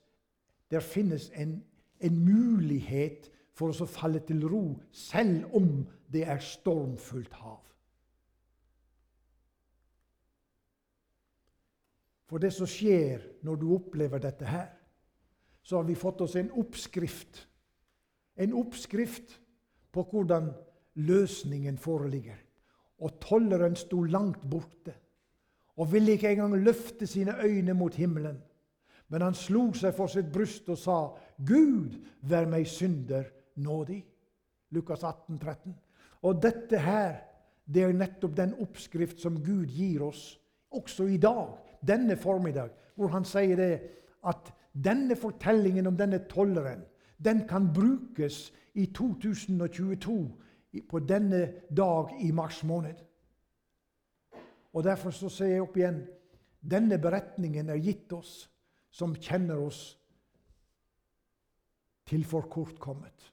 [0.72, 1.60] der finnes en
[2.00, 7.60] en mulighet for oss å falle til ro, selv om det er stormfullt hav.
[12.30, 14.70] For det som skjer når du opplever dette her,
[15.66, 17.42] så har vi fått oss en oppskrift.
[18.38, 19.36] En oppskrift
[19.92, 20.52] på hvordan
[21.02, 22.38] løsningen foreligger.
[23.02, 24.96] Og tolleren sto langt borte
[25.80, 28.42] og ville ikke engang løfte sine øyne mot himmelen.
[29.10, 30.98] Men han slo seg for sitt bryst og sa,
[31.38, 34.06] 'Gud, vær meg synder nådig.'
[34.72, 35.76] Lukas 18, 13.
[36.22, 37.15] Og dette her,
[37.65, 40.38] det er nettopp den oppskrift som Gud gir oss
[40.72, 43.74] også i dag, denne formiddag, hvor han sier det
[44.30, 46.84] at denne fortellingen om denne tolleren
[47.17, 50.32] den kan brukes i 2022,
[50.89, 52.95] på denne dag i mars måned.
[54.74, 56.04] Og Derfor så sier jeg opp igjen
[56.62, 58.50] denne beretningen er gitt oss
[58.91, 59.99] som kjenner oss til
[62.10, 63.30] tilforkortkommet.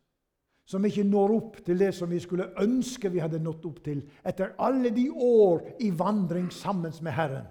[0.67, 4.01] Som ikke når opp til det som vi skulle ønske vi hadde nådd opp til
[4.27, 7.47] etter alle de år i vandring sammen med Herren.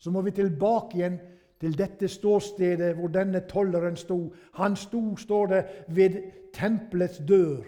[0.00, 1.20] Så må vi tilbake igjen
[1.60, 4.32] til dette ståstedet hvor denne tolleren sto.
[4.58, 6.18] Han sto, står det, ved
[6.56, 7.62] tempelets dør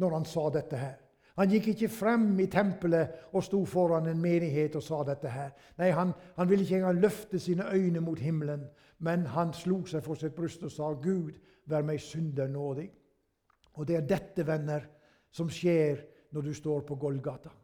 [0.00, 0.99] når han sa dette her.
[1.40, 5.54] Han gikk ikke frem i tempelet og sto foran en menighet og sa dette her.
[5.80, 8.66] Nei, han, han ville ikke engang løfte sine øyne mot himmelen,
[9.00, 11.32] men han slo seg for sitt bryst og sa, 'Gud,
[11.64, 12.90] vær meg synder nådig'.
[13.80, 14.84] Og det er dette, venner,
[15.32, 16.02] som skjer
[16.36, 17.54] når du står på Golgata.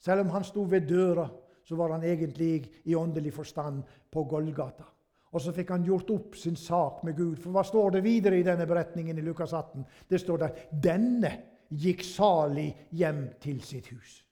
[0.00, 1.26] Selv om han sto ved døra,
[1.64, 4.86] så var han egentlig i åndelig forstand på Golgata.
[5.32, 7.36] Og så fikk han gjort opp sin sak med Gud.
[7.36, 9.84] For hva står det videre i denne beretningen i Lukas 18?
[10.08, 14.22] Det står der 'denne' gikk salig hjem til sitt hus.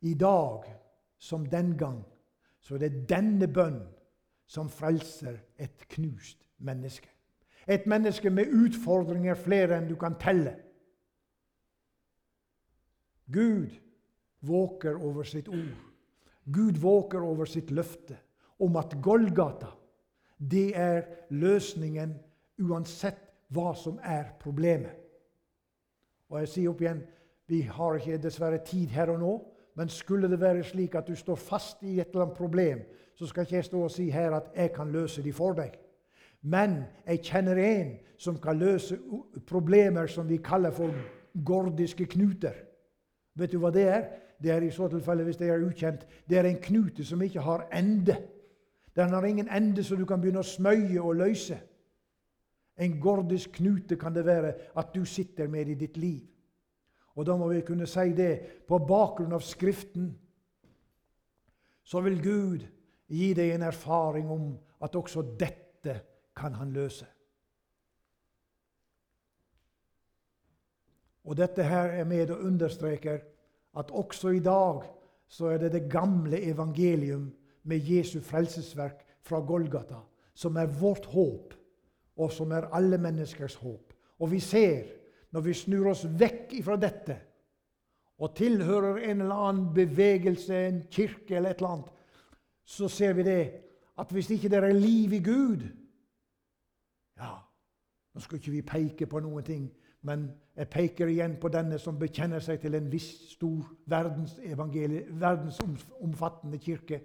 [0.00, 0.64] I dag,
[1.18, 2.04] som den gang,
[2.60, 3.80] så er det denne bønn
[4.46, 7.08] som frelser et knust menneske.
[7.68, 10.54] Et menneske med utfordringer flere enn du kan telle.
[13.28, 13.74] Gud
[14.40, 15.74] våker over sitt ord.
[16.48, 18.16] Gud våker over sitt løfte
[18.64, 19.68] om at Golgata,
[20.38, 22.14] det er løsningen
[22.58, 23.20] uansett
[23.54, 24.94] hva som er problemet.
[26.28, 27.04] Og jeg sier opp igjen
[27.48, 29.34] vi har ikke dessverre tid her og nå,
[29.78, 32.80] men skulle det være slik at du står fast i et eller annet problem,
[33.16, 35.78] så skal ikke jeg stå og si her at jeg kan løse de for deg.
[36.42, 38.98] Men jeg kjenner en som kan løse
[39.46, 40.92] problemer som vi kaller for
[41.44, 42.54] gordiske knuter.
[43.38, 44.04] Vet du hva det er?
[44.42, 47.42] Det er i så tilfelle, hvis det er ukjent, det er en knute som ikke
[47.42, 48.16] har ende.
[48.96, 51.58] Den har ingen ende, så du kan begynne å smøye og løse.
[52.78, 56.22] En gordisk knute kan det være at du sitter med i ditt liv.
[57.18, 60.12] Og da må vi kunne si det på bakgrunn av Skriften.
[61.82, 62.66] Så vil Gud
[63.10, 64.52] gi deg en erfaring om
[64.84, 65.96] at også dette
[66.36, 67.06] kan han løse.
[71.28, 73.18] Og dette her er med og understreker
[73.76, 74.86] at også i dag
[75.28, 77.28] så er det det gamle evangelium
[77.68, 80.00] med Jesu frelsesverk fra Golgata
[80.34, 81.57] som er vårt håp
[82.18, 83.92] og som er alle menneskers håp.
[84.18, 84.82] Og vi ser,
[85.30, 87.20] når vi snur oss vekk fra dette
[88.18, 91.90] og tilhører en eller annen bevegelse, en kirke eller et eller annet,
[92.64, 93.52] så ser vi det
[93.98, 95.62] at hvis ikke det er liv i Gud
[97.18, 97.34] Ja,
[98.14, 99.72] nå skal ikke vi peke på noen ting,
[100.06, 107.00] men jeg peker igjen på denne som bekjenner seg til en viss stor verdensomfattende kirke,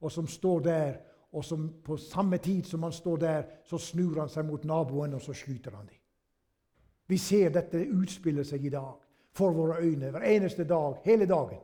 [0.00, 0.96] og som står der
[1.34, 5.16] og som på samme tid som han står der, så snur han seg mot naboen,
[5.16, 5.98] og så skyter han dem.
[7.10, 8.92] Vi ser dette utspille seg i dag
[9.34, 11.58] for våre øyne hver eneste dag, hele dagen.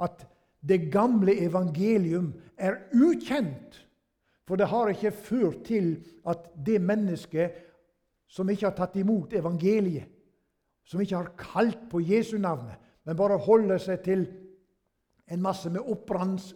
[0.00, 0.22] At
[0.60, 3.86] det gamle evangelium er ukjent.
[4.46, 5.92] For det har ikke ført til
[6.26, 7.58] at det mennesket
[8.30, 10.06] som ikke har tatt imot evangeliet,
[10.84, 14.24] som ikke har kalt på Jesu navnet, men bare holder seg til
[15.30, 16.54] en masse med opprams,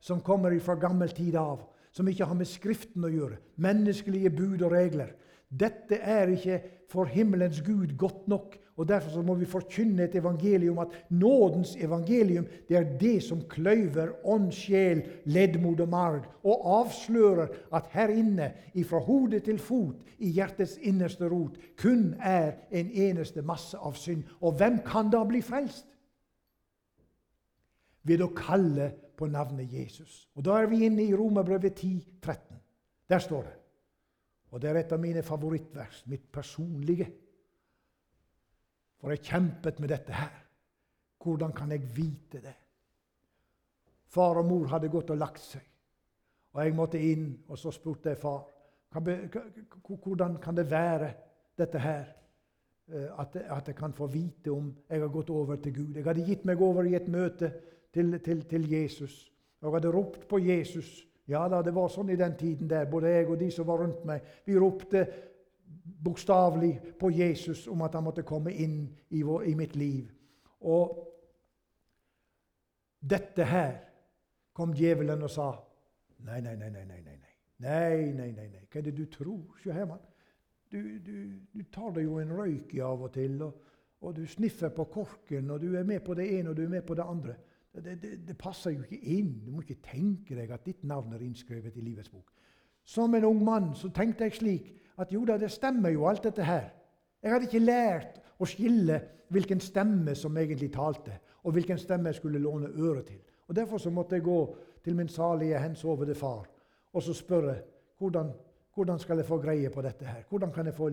[0.00, 3.40] som kommer fra gammel tid av, som ikke har med Skriften å gjøre.
[3.56, 5.14] Menneskelige bud og regler.
[5.48, 6.60] Dette er ikke
[6.92, 8.56] for himmelens Gud godt nok.
[8.76, 14.12] og Derfor må vi forkynne et evangelium at nådens evangelium det er det som kløyver
[14.24, 20.30] ånd, sjel, leddmod og marg, og avslører at her inne, ifra hode til fot, i
[20.36, 24.22] hjertets innerste rot, kun er en eneste masse av synd.
[24.40, 25.88] Og hvem kan da bli frelst?
[28.04, 30.28] Ved å kalle på navnet Jesus.
[30.38, 32.60] Og Da er vi inne i Romerbrevet 10, 13.
[33.08, 33.58] Der står det
[34.50, 37.08] og det er et av mine favorittvers, mitt personlige.
[38.98, 40.44] For jeg kjempet med dette her.
[41.22, 42.54] Hvordan kan jeg vite det?
[44.08, 45.64] Far og mor hadde gått og lagt seg,
[46.54, 47.26] og jeg måtte inn.
[47.48, 48.46] Og så spurte jeg far
[48.88, 51.10] hvordan kan det være
[51.58, 52.06] dette her,
[52.88, 55.96] eh, at, jeg kan få vite om jeg har gått over til Gud.
[55.96, 57.50] Jeg hadde gitt meg over i et møte
[57.94, 59.32] til, til, til Jesus.
[59.60, 62.86] Og hadde ropt på Jesus ja da, det var sånn i den tiden der.
[62.88, 64.24] Både jeg og de som var rundt meg.
[64.48, 65.04] Vi ropte
[66.04, 68.80] bokstavelig på Jesus om at han måtte komme inn
[69.12, 70.08] i, vår, i mitt liv.
[70.64, 70.96] Og
[72.98, 73.74] dette her
[74.56, 75.52] kom djevelen og sa
[76.18, 76.82] Nei, nei, nei, nei.
[76.82, 77.18] nei, nei.
[77.62, 78.64] Nei, nei, nei, nei.
[78.66, 79.52] Hva er det du tror?
[79.62, 80.00] Se her, mann.
[80.66, 81.12] Du, du,
[81.52, 83.68] du, tar deg jo en røyk i av og til, og,
[84.02, 86.72] og du sniffer på korken, og du er med på det ene og du er
[86.72, 87.36] med på det andre.
[87.84, 89.30] Det, det, det, passer jo ikke inn.
[89.46, 92.32] Du må ikke tenke deg at ditt navn er innskrevet i livets bok.
[92.84, 96.24] Som en ung mann så tenkte jeg slik at jo da, det stemmer jo alt
[96.24, 96.70] dette her.
[97.22, 99.00] Jeg hadde ikke lært å skille
[99.34, 103.20] hvilken stemme som egentlig talte, og hvilken stemme jeg skulle låne øret til.
[103.48, 104.38] Og Derfor så måtte jeg gå
[104.84, 106.46] til min salige, hensovede far
[106.92, 107.56] og så spørre
[107.98, 108.32] hvordan,
[108.74, 110.22] hvordan skal jeg få greie på dette her?
[110.28, 110.90] Hvordan kan jeg få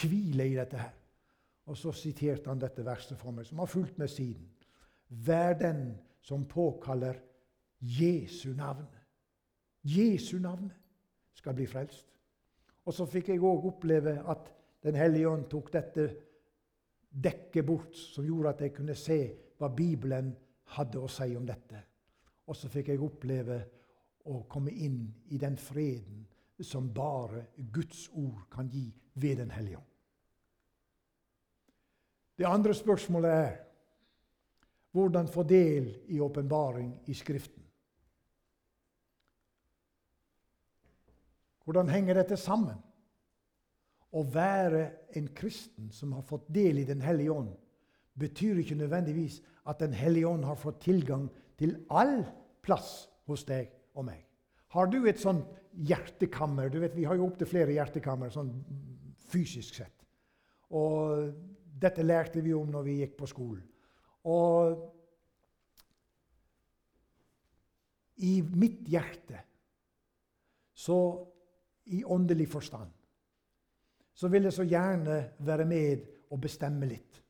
[0.00, 0.90] hvile i dette her?
[1.66, 4.48] Og så siterte han dette verset for meg, som har fulgt med siden.
[5.08, 7.20] Vær den som påkaller
[7.78, 8.86] Jesu navn.
[9.82, 10.72] Jesu navn
[11.34, 12.06] skal bli frelst.
[12.86, 14.52] Og så fikk jeg òg oppleve at
[14.86, 16.02] Den hellige ånd tok dette
[17.10, 19.16] dekket bort, som gjorde at jeg kunne se
[19.58, 20.28] hva Bibelen
[20.76, 21.80] hadde å si om dette.
[22.46, 23.56] Og så fikk jeg oppleve
[24.30, 25.00] å komme inn
[25.34, 26.22] i den freden
[26.62, 29.90] som bare Guds ord kan gi ved Den hellige ånd.
[32.38, 33.65] Det andre spørsmålet er
[34.96, 37.62] hvordan få del i åpenbaring i Skriften.
[41.64, 42.78] Hvordan henger dette sammen?
[44.16, 44.86] Å være
[45.18, 47.52] en kristen som har fått del i Den hellige ånd,
[48.16, 51.28] betyr ikke nødvendigvis at Den hellige ånd har fått tilgang
[51.58, 52.22] til all
[52.64, 54.22] plass hos deg og meg.
[54.72, 55.44] Har du et sånt
[55.76, 58.54] hjertekammer du vet, Vi har jo opptil flere hjertekammer sånn
[59.28, 60.06] fysisk sett.
[60.70, 61.34] Og
[61.76, 63.64] dette lærte vi om når vi gikk på skolen.
[64.26, 64.92] Og
[68.26, 69.40] i mitt hjerte,
[70.76, 70.98] så
[71.92, 72.90] i åndelig forstand,
[74.16, 77.22] så vil jeg så gjerne være med og bestemme litt.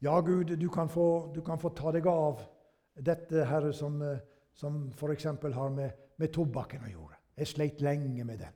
[0.00, 2.44] Ja, Gud, du kan få, du kan få ta deg av
[2.94, 3.98] dette Herre, som,
[4.54, 5.26] som f.eks.
[5.26, 7.18] har med, med tobakken å gjøre.
[7.38, 8.54] Jeg sleit lenge med den.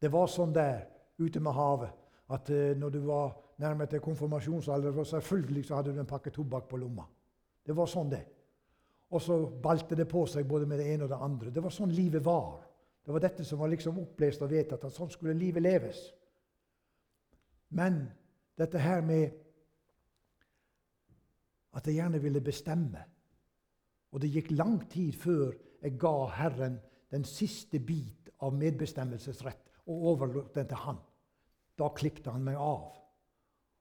[0.00, 0.84] Det var sånn der
[1.16, 6.00] ute med havet at uh, når du var nærmere til konfirmasjonsalder, selvfølgelig så hadde du
[6.00, 7.04] en pakke tobakk på lomma.
[7.66, 8.24] Det var sånn, det.
[9.14, 11.52] Og så balte det på seg både med det ene og det andre.
[11.54, 12.64] Det var sånn livet var.
[13.04, 16.00] Det var dette som var liksom opplest og vedtatt, at sånn skulle livet leves.
[17.76, 18.04] Men
[18.58, 19.40] dette her med
[21.74, 23.00] at jeg gjerne ville bestemme
[24.14, 26.76] Og det gikk lang tid før jeg ga Herren
[27.10, 31.00] den siste bit av medbestemmelsesrett og overlot den til Han.
[31.78, 32.92] Da klippet han meg av.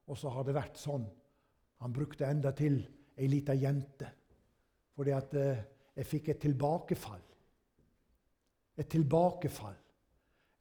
[0.10, 1.06] Og så har det vært sånn.
[1.84, 2.80] Han brukte enda til
[3.18, 4.10] ei lita jente.
[4.96, 5.64] Fordi at eh,
[5.96, 7.22] jeg fikk et tilbakefall.
[8.78, 9.76] Et tilbakefall.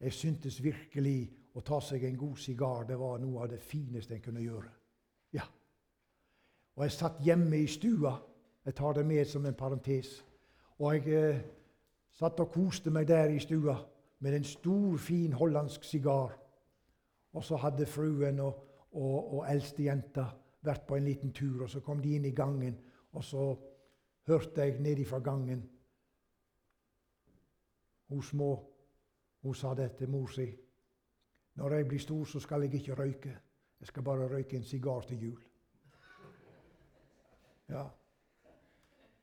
[0.03, 4.17] Jeg syntes virkelig å ta seg en god sigar det var noe av det fineste
[4.17, 4.71] en kunne gjøre.
[5.37, 5.47] Ja.
[6.77, 8.17] Og jeg satt hjemme i stua.
[8.65, 10.15] Jeg tar det med som en parentes.
[10.79, 11.43] Og jeg eh,
[12.19, 13.77] satt og koste meg der i stua
[14.23, 16.37] med en stor, fin hollandsk sigar.
[17.33, 20.27] Og så hadde fruen og, og, og eldstejenta
[20.63, 22.77] vært på en liten tur, og så kom de inn i gangen.
[23.13, 23.47] Og så
[24.29, 25.69] hørte jeg nede fra gangen
[28.13, 28.73] Hun små
[29.43, 30.45] hun sa det til mor si.
[31.55, 33.39] Når jeg blir stor, så skal jeg ikke røyke.
[33.81, 35.41] Jeg skal bare røyke en sigar til jul.
[37.69, 37.83] Ja.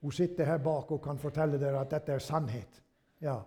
[0.02, 2.84] Hun sitter her bak og kan fortelle dere at dette er sannhet.
[3.22, 3.38] Ja.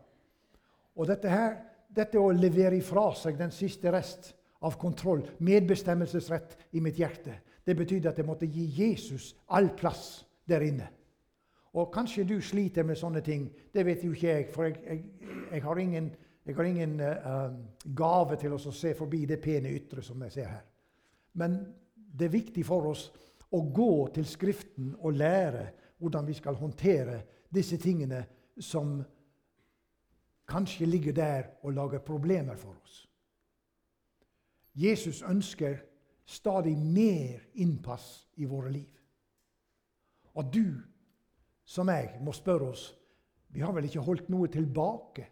[0.96, 1.56] Og dette her,
[1.88, 4.32] dette å levere ifra seg den siste rest
[4.62, 7.34] av kontroll, medbestemmelsesrett i mitt hjerte.
[7.64, 10.88] Det betydde at jeg måtte gi Jesus all plass der inne.
[11.72, 13.46] Og kanskje du sliter med sånne ting.
[13.72, 15.04] Det vet jo ikke jeg, for jeg, jeg,
[15.52, 16.10] jeg har ingen,
[16.46, 17.54] jeg har ingen uh,
[17.96, 20.66] gave til å se forbi det pene ytre som jeg ser her.
[21.40, 21.62] Men
[21.94, 23.06] det er viktig for oss
[23.52, 25.64] å gå til Skriften og lære
[26.02, 28.24] hvordan vi skal håndtere disse tingene
[28.60, 28.98] som
[30.48, 33.06] kanskje ligger der og lager problemer for oss.
[34.74, 35.76] Jesus ønsker
[36.24, 38.88] stadig mer innpass i våre liv.
[40.34, 40.80] Og du
[41.64, 42.90] som jeg må spørre oss
[43.52, 45.26] Vi har vel ikke holdt noe tilbake?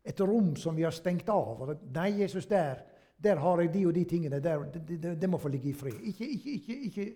[0.00, 1.58] Et rom som vi har stengt av?
[1.60, 2.78] Og nei, Jesus, der,
[3.20, 4.38] der har jeg de og de tingene.
[4.40, 5.98] Der, det, det, det, må få ligge i fred.
[6.00, 7.06] Ikke, ikke, ikke,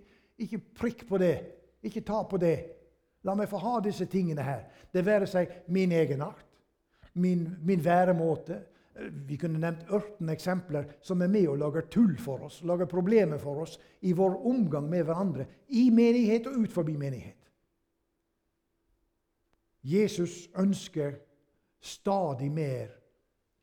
[0.45, 1.39] ikke, prikk på det.
[1.83, 2.59] Ikke ta på det.
[3.25, 4.67] La meg få ha disse tingene her.
[4.93, 6.45] Det være seg min egenart,
[7.15, 8.61] min, min væremåte,
[9.01, 13.41] vi kunne nevnt ørten eksempler som er med og lager tull for oss, lager problemer
[13.41, 17.39] for oss i vår omgang med hverandre, i menighet og ut forbi menighet.
[19.83, 21.17] Jesus ønsker
[21.83, 22.93] stadig mer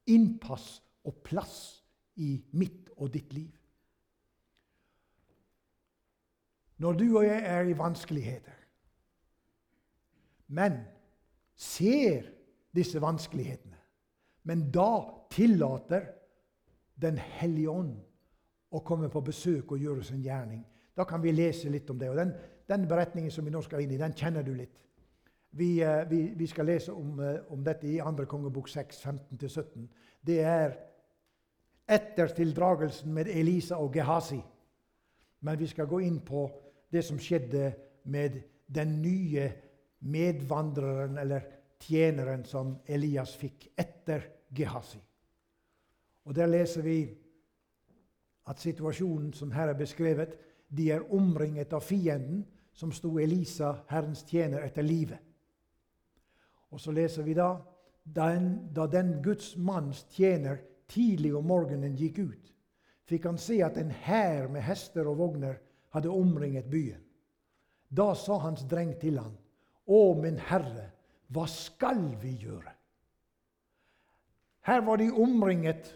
[0.10, 1.86] innpass og plass
[2.20, 3.54] i mitt og ditt liv.
[6.80, 8.56] Når du og jeg er i vanskeligheter,
[10.48, 10.80] men
[11.60, 12.32] ser
[12.76, 13.79] disse vanskelighetene
[14.44, 16.16] men da tillater
[17.00, 17.94] Den hellige ånd
[18.76, 20.66] å komme på besøk og gjøre sin gjerning.
[20.92, 22.10] Da kan vi lese litt om det.
[22.12, 22.34] Og Den,
[22.68, 24.74] den beretningen som vi nå skal inn i, den kjenner du litt.
[25.56, 28.26] Vi, eh, vi, vi skal lese om, eh, om, dette i 2.
[28.28, 29.88] kongebok 6, 15-17.
[30.28, 30.76] Det er
[31.88, 34.42] etter tildragelsen med Elisa og Gehazi.
[35.42, 36.50] Men vi skal gå inn på
[36.92, 37.72] det som skjedde
[38.04, 39.48] med den nye
[40.00, 41.48] medvandreren, eller
[41.80, 44.26] tjeneren som Elias fikk etter
[44.56, 45.00] Gehazi.
[46.26, 47.00] Og Der leser vi
[48.50, 50.36] at situasjonen som her er beskrevet,
[50.70, 55.20] de er omringet av fienden, som sto Elisa, Herrens tjener, etter livet.
[56.72, 57.56] Og så leser vi da
[58.04, 62.54] den, da den Guds manns tjener tidlig om morgenen gikk ut,
[63.10, 65.58] fikk han se at en hær med hester og vogner
[65.94, 67.02] hadde omringet byen.
[67.90, 69.34] Da sa hans dreng til han,
[69.90, 70.92] Å, min herre,
[71.34, 72.74] hva skal vi gjøre?
[74.66, 75.92] Her var de omringet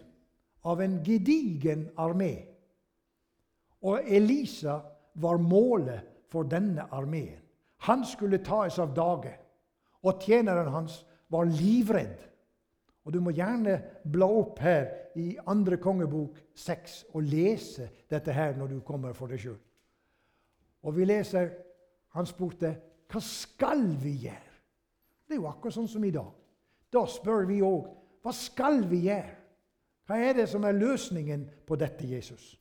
[0.64, 2.32] av en gedigen armé.
[3.84, 4.78] Og Elisa
[5.20, 7.40] var målet for denne armeen.
[7.84, 9.34] Han skulle tas av dage.
[10.04, 12.22] Og tjeneren hans var livredd.
[13.04, 13.76] Og Du må gjerne
[14.08, 14.88] bla opp her
[15.20, 19.60] i andre kongebok 6 og lese dette her når du kommer for deg sjøl.
[20.84, 21.52] Og vi leser
[22.14, 22.70] Han spurte
[23.10, 24.53] hva skal vi gjøre?
[25.24, 26.30] Det er jo akkurat sånn som i dag.
[26.92, 27.88] Da spør vi òg
[28.24, 29.32] hva skal vi gjøre?
[30.08, 32.54] Hva er det som er løsningen på dette, Jesus?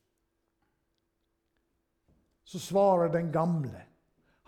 [2.44, 3.84] Så svarer den gamle,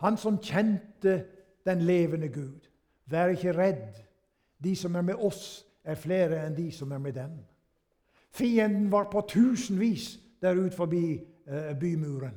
[0.03, 1.16] han som kjente
[1.66, 2.68] den levende Gud.
[3.05, 4.01] Vær ikke redd.
[4.63, 7.36] De som er med oss, er flere enn de som er med dem.
[8.36, 11.13] Fienden var på tusenvis der ute forbi
[11.47, 12.36] eh, bymuren.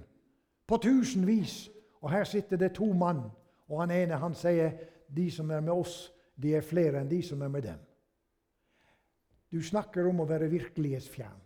[0.66, 1.70] På tusenvis.
[2.00, 3.24] Og her sitter det to mann,
[3.68, 4.70] og han ene han sier
[5.08, 7.80] de som er med oss, de er flere enn de som er med dem.
[9.48, 11.40] Du snakker om å være virkelighetsfjern,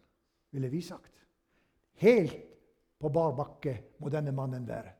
[0.51, 1.13] ville vi sagt.
[2.03, 2.41] Helt
[2.99, 4.93] på bar bakke må denne mannen være.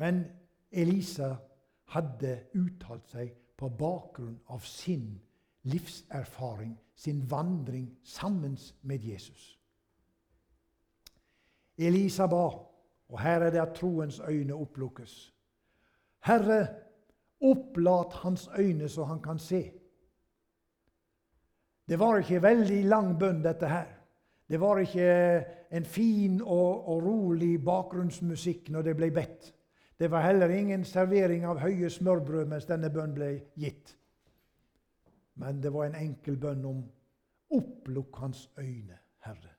[0.00, 0.24] Men
[0.70, 1.34] Elisa
[1.94, 5.14] hadde uttalt seg på bakgrunn av sin
[5.70, 9.54] livserfaring, sin vandring sammen med Jesus.
[11.78, 12.46] Elisa ba,
[13.08, 15.32] og her er det at troens øyne opplukkes.
[16.24, 16.66] Herre,
[17.44, 19.62] Opplat hans øyne så han kan se.
[21.88, 23.90] Det var ikke veldig lang bønn, dette her.
[24.48, 29.50] Det var ikke en fin og, og, rolig bakgrunnsmusikk når det ble bedt.
[29.98, 33.30] Det var heller ingen servering av høye smørbrød mens denne bønnen ble
[33.60, 33.94] gitt.
[35.40, 36.82] Men det var en enkel bønn om
[37.50, 39.54] 'opplukk hans øyne, Herre'.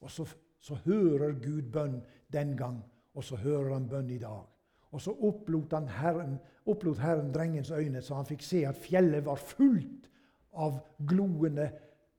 [0.00, 0.26] Og så,
[0.60, 2.02] så hører Gud bønn
[2.32, 2.82] den gang,
[3.14, 4.51] og så hører han bønn i dag.
[4.92, 6.36] Og så opplot, herren,
[6.68, 10.10] opplot Herren drengens øyne, så han fikk se at fjellet var fullt
[10.52, 11.70] av gloende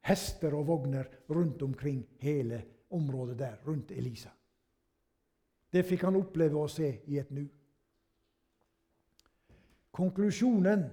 [0.10, 4.32] hester og vogner rundt omkring hele området der, rundt Elisa.
[5.74, 7.46] Det fikk han oppleve å se i et nu.
[9.94, 10.88] Konklusjonen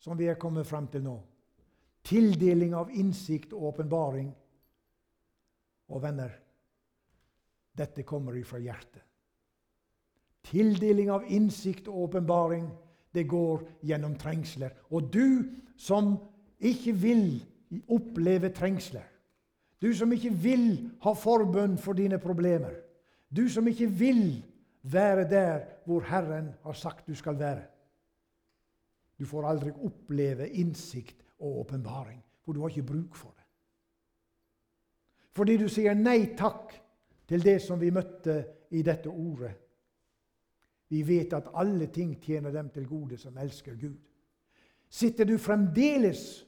[0.00, 1.16] som vi er kommet frem til nå
[2.06, 4.28] Tildeling av innsikt og åpenbaring.
[5.90, 6.36] Og venner,
[7.74, 9.02] dette kommer ifra hjertet.
[10.46, 12.68] Tildeling av innsikt og åpenbaring,
[13.14, 14.74] det går gjennom trengsler.
[14.90, 16.14] Og du som
[16.60, 17.28] ikke vil
[17.92, 19.06] oppleve trengsler,
[19.82, 20.68] Du som ikke vil
[21.04, 22.72] ha forbønn for dine problemer.
[23.28, 24.42] Du som ikke vil
[24.82, 27.66] være der hvor Herren har sagt du skal være.
[29.18, 33.44] Du får aldri oppleve innsikt og åpenbaring, for du har ikke bruk for det.
[35.36, 36.72] Fordi du sier nei takk
[37.28, 38.36] til det som vi møtte
[38.72, 39.52] i dette ordet.
[40.88, 43.96] Vi vet at alle ting tjener dem til gode som elsker Gud.
[44.88, 46.46] Sitter du fremdeles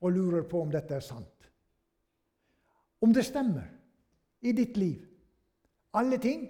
[0.00, 1.50] og lurer på om dette er sant?
[3.02, 3.66] Om det stemmer
[4.40, 5.02] i ditt liv?
[5.94, 6.46] Alle ting?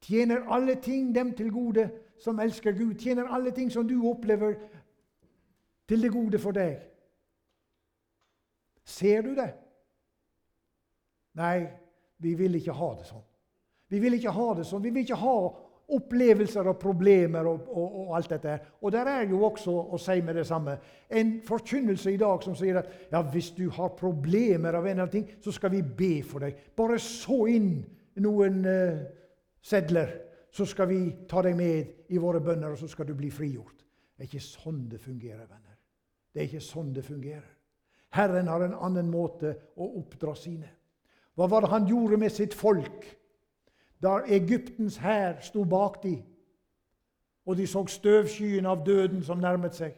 [0.00, 1.90] Tjener alle ting dem til gode
[2.22, 2.94] som elsker Gud?
[2.98, 4.54] Tjener alle ting som du opplever,
[5.88, 6.78] til det gode for deg?
[8.84, 9.50] Ser du det?
[11.34, 11.66] Nei,
[12.18, 13.24] vi vil ikke ha det sånn.
[13.90, 14.82] Vi vil ikke ha det sånn.
[14.82, 15.36] Vi vil ikke ha
[15.94, 18.56] opplevelser og problemer og, og, og, alt dette.
[18.82, 20.76] Og der er jo også å si med det samme
[21.08, 25.06] en forkynnelse i dag som sier at ja, hvis du har problemer av en eller
[25.06, 26.58] annen ting, så skal vi be for deg.
[26.76, 27.76] Bare så inn
[28.22, 29.04] noen uh,
[29.62, 30.10] sedler,
[30.50, 33.84] så skal vi ta deg med i våre bønner, og så skal du bli frigjort.
[34.16, 35.76] Det er ikke sånn det fungerer, venner.
[36.32, 37.52] Det er ikke sånn det fungerer.
[38.16, 40.70] Herren har en annen måte å oppdra sine.
[41.36, 43.04] Hva var det han gjorde med sitt folk?
[44.06, 46.22] Da Egyptens hær sto bak dem,
[47.46, 49.94] og de så støvskyen av døden som nærmet seg,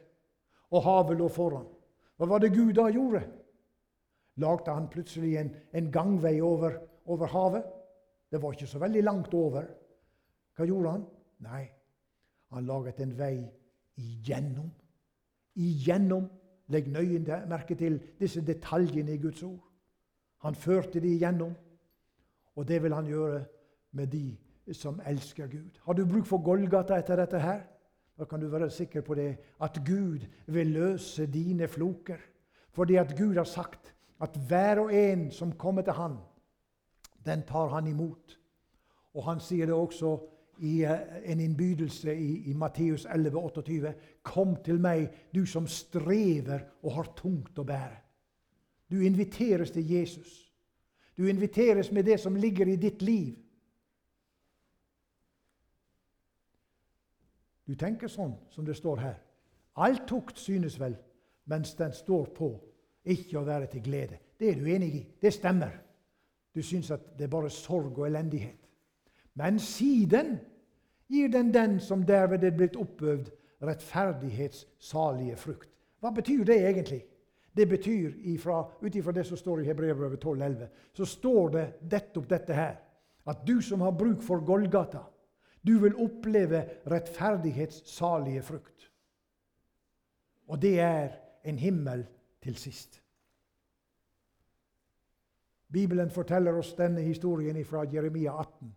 [0.71, 1.69] og havet lå foran.
[2.17, 3.23] Hva var det Gud da gjorde?
[4.39, 7.65] Lagde han plutselig en, en gangvei over, over, havet?
[8.31, 9.65] Det var ikke så veldig langt over.
[10.57, 11.07] Hva gjorde han?
[11.47, 11.65] Nei,
[12.53, 13.37] han laget en vei
[13.97, 14.69] igjennom.
[15.57, 16.29] Igjennom.
[16.69, 19.63] Legg nøye merke til disse detaljene i Guds ord.
[20.45, 21.55] Han førte de igjennom,
[22.55, 23.41] og det vil han gjøre
[23.93, 24.37] med de
[24.73, 25.79] som elsker Gud.
[25.85, 27.61] Har du bruk for Golgata etter dette her?
[28.19, 32.19] Da kan du være sikker på det, at Gud vil løse dine floker.
[32.73, 36.17] Fordi at Gud har sagt at hver og en som kommer til Han,
[37.27, 38.39] den tar Han imot.
[39.15, 40.19] Og Han sier det også
[40.59, 43.95] i eh, en innbydelse i, i Matteus 11, 28.
[44.23, 48.03] Kom til meg, du som strever og har tungt å bære.
[48.91, 50.53] Du inviteres til Jesus.
[51.17, 53.37] Du inviteres med det som ligger i ditt liv.
[57.69, 59.19] Du tenker sånn som det står her.
[59.77, 60.97] All tukt synes vel,
[61.53, 62.49] mens den står på,
[63.05, 64.19] ikke å være til glede.
[64.41, 65.03] Det er du enig i.
[65.21, 65.75] Det stemmer.
[66.55, 68.65] Du syns at det er bare sorg og elendighet.
[69.39, 70.39] Men siden
[71.09, 73.31] gir den den som derved er blitt oppøvd,
[73.63, 75.71] rettferdighetssalige frukt.
[76.01, 77.03] Hva betyr det egentlig?
[77.57, 78.13] Det betyr,
[78.81, 82.77] ut ifra det som står i Hebrevet 12,11, så står det nettopp dette her.
[83.27, 85.03] At du som har bruk for Golgata,
[85.67, 88.91] du vil oppleve rettferdighetssalige frukt.
[90.49, 91.09] Og det er
[91.45, 92.07] en himmel
[92.43, 93.03] til sist.
[95.73, 98.75] Bibelen forteller oss denne historien fra Jeremia 18.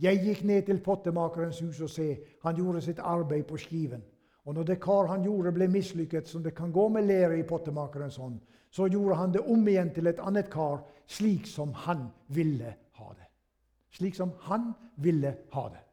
[0.00, 4.02] Jeg gikk ned til pottemakerens hus og se, han gjorde sitt arbeid på skiven.
[4.44, 7.46] Og når det kar han gjorde, ble mislykket, som det kan gå med lære i
[7.48, 8.38] pottemakerens hånd,
[8.70, 13.08] så gjorde han det om igjen til et annet kar, slik som han ville ha
[13.12, 13.26] det.
[13.90, 15.85] Slik som han ville ha det.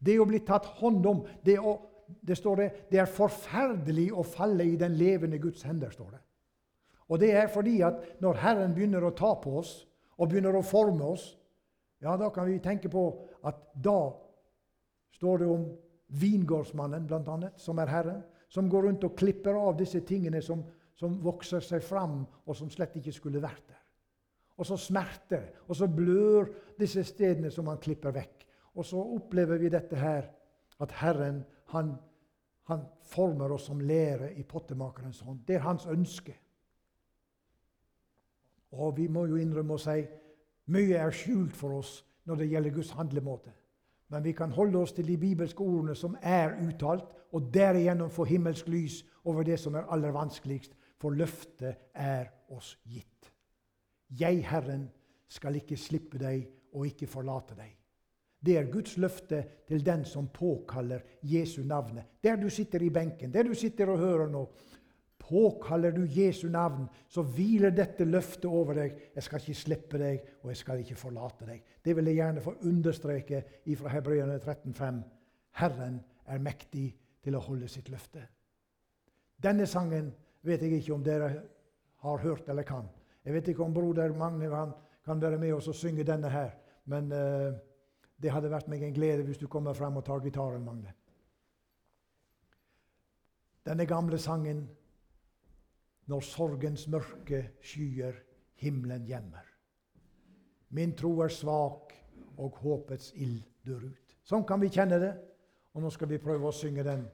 [0.00, 1.76] Det å bli tatt hånd om det, å,
[2.08, 5.92] det, står det, det er forferdelig å falle i den levende Guds hender.
[5.92, 6.22] står det.
[7.10, 9.74] Og det er fordi at når Herren begynner å ta på oss
[10.16, 11.32] og begynner å forme oss,
[12.00, 13.04] ja, da kan vi tenke på
[13.44, 14.12] at da
[15.18, 15.64] står det om
[16.20, 20.62] vingårdsmannen, annet, som er Herren, som går rundt og klipper av disse tingene som,
[20.98, 23.82] som vokser seg fram, og som slett ikke skulle vært der.
[24.60, 28.46] Og så smerter, og så blør disse stedene som han klipper vekk.
[28.74, 30.28] Og så opplever vi dette her,
[30.80, 31.42] at Herren
[31.74, 31.94] han,
[32.70, 35.42] han former oss som lære i pottemakerens hånd.
[35.46, 36.36] Det er hans ønske.
[38.70, 40.04] Og vi må jo innrømme å si
[40.70, 41.96] mye er skjult for oss
[42.28, 43.52] når det gjelder Guds handlemåte.
[44.10, 48.24] Men vi kan holde oss til de bibelske ordene som er uttalt, og derigjennom få
[48.26, 53.30] himmelsk lys over det som er aller vanskeligst, for løftet er oss gitt.
[54.10, 54.88] Jeg, Herren,
[55.30, 57.79] skal ikke slippe deg og ikke forlate deg.
[58.40, 62.04] Det er Guds løfte til den som påkaller Jesu navnet.
[62.24, 64.46] Der du sitter i benken, der du sitter og hører nå.
[65.18, 68.96] Påkaller du Jesu navn, så hviler dette løftet over deg.
[69.14, 71.60] Jeg skal ikke slippe deg, og jeg skal ikke forlate deg.
[71.84, 73.42] Det vil jeg gjerne få understreke
[73.76, 75.02] fra Hebreerne 13,5.
[75.60, 76.88] Herren er mektig
[77.22, 78.24] til å holde sitt løfte.
[79.40, 80.10] Denne sangen
[80.42, 81.30] vet jeg ikke om dere
[82.00, 82.88] har hørt eller kan.
[83.24, 84.48] Jeg vet ikke om broder Magne
[85.04, 86.54] kan være med oss og synge denne her.
[86.88, 87.52] Men uh,
[88.22, 90.92] det hadde vært meg en glede hvis du kommer frem og tar gitaren, Magne.
[93.66, 94.68] Denne gamle sangen
[96.06, 98.14] 'Når sorgens mørke skyer
[98.54, 99.46] himmelen gjemmer.
[100.70, 101.92] Min tro er svak,
[102.36, 104.16] og håpets ild dør ut.
[104.24, 105.12] Sånn kan vi kjenne det.
[105.74, 107.04] Og nå skal vi prøve å synge den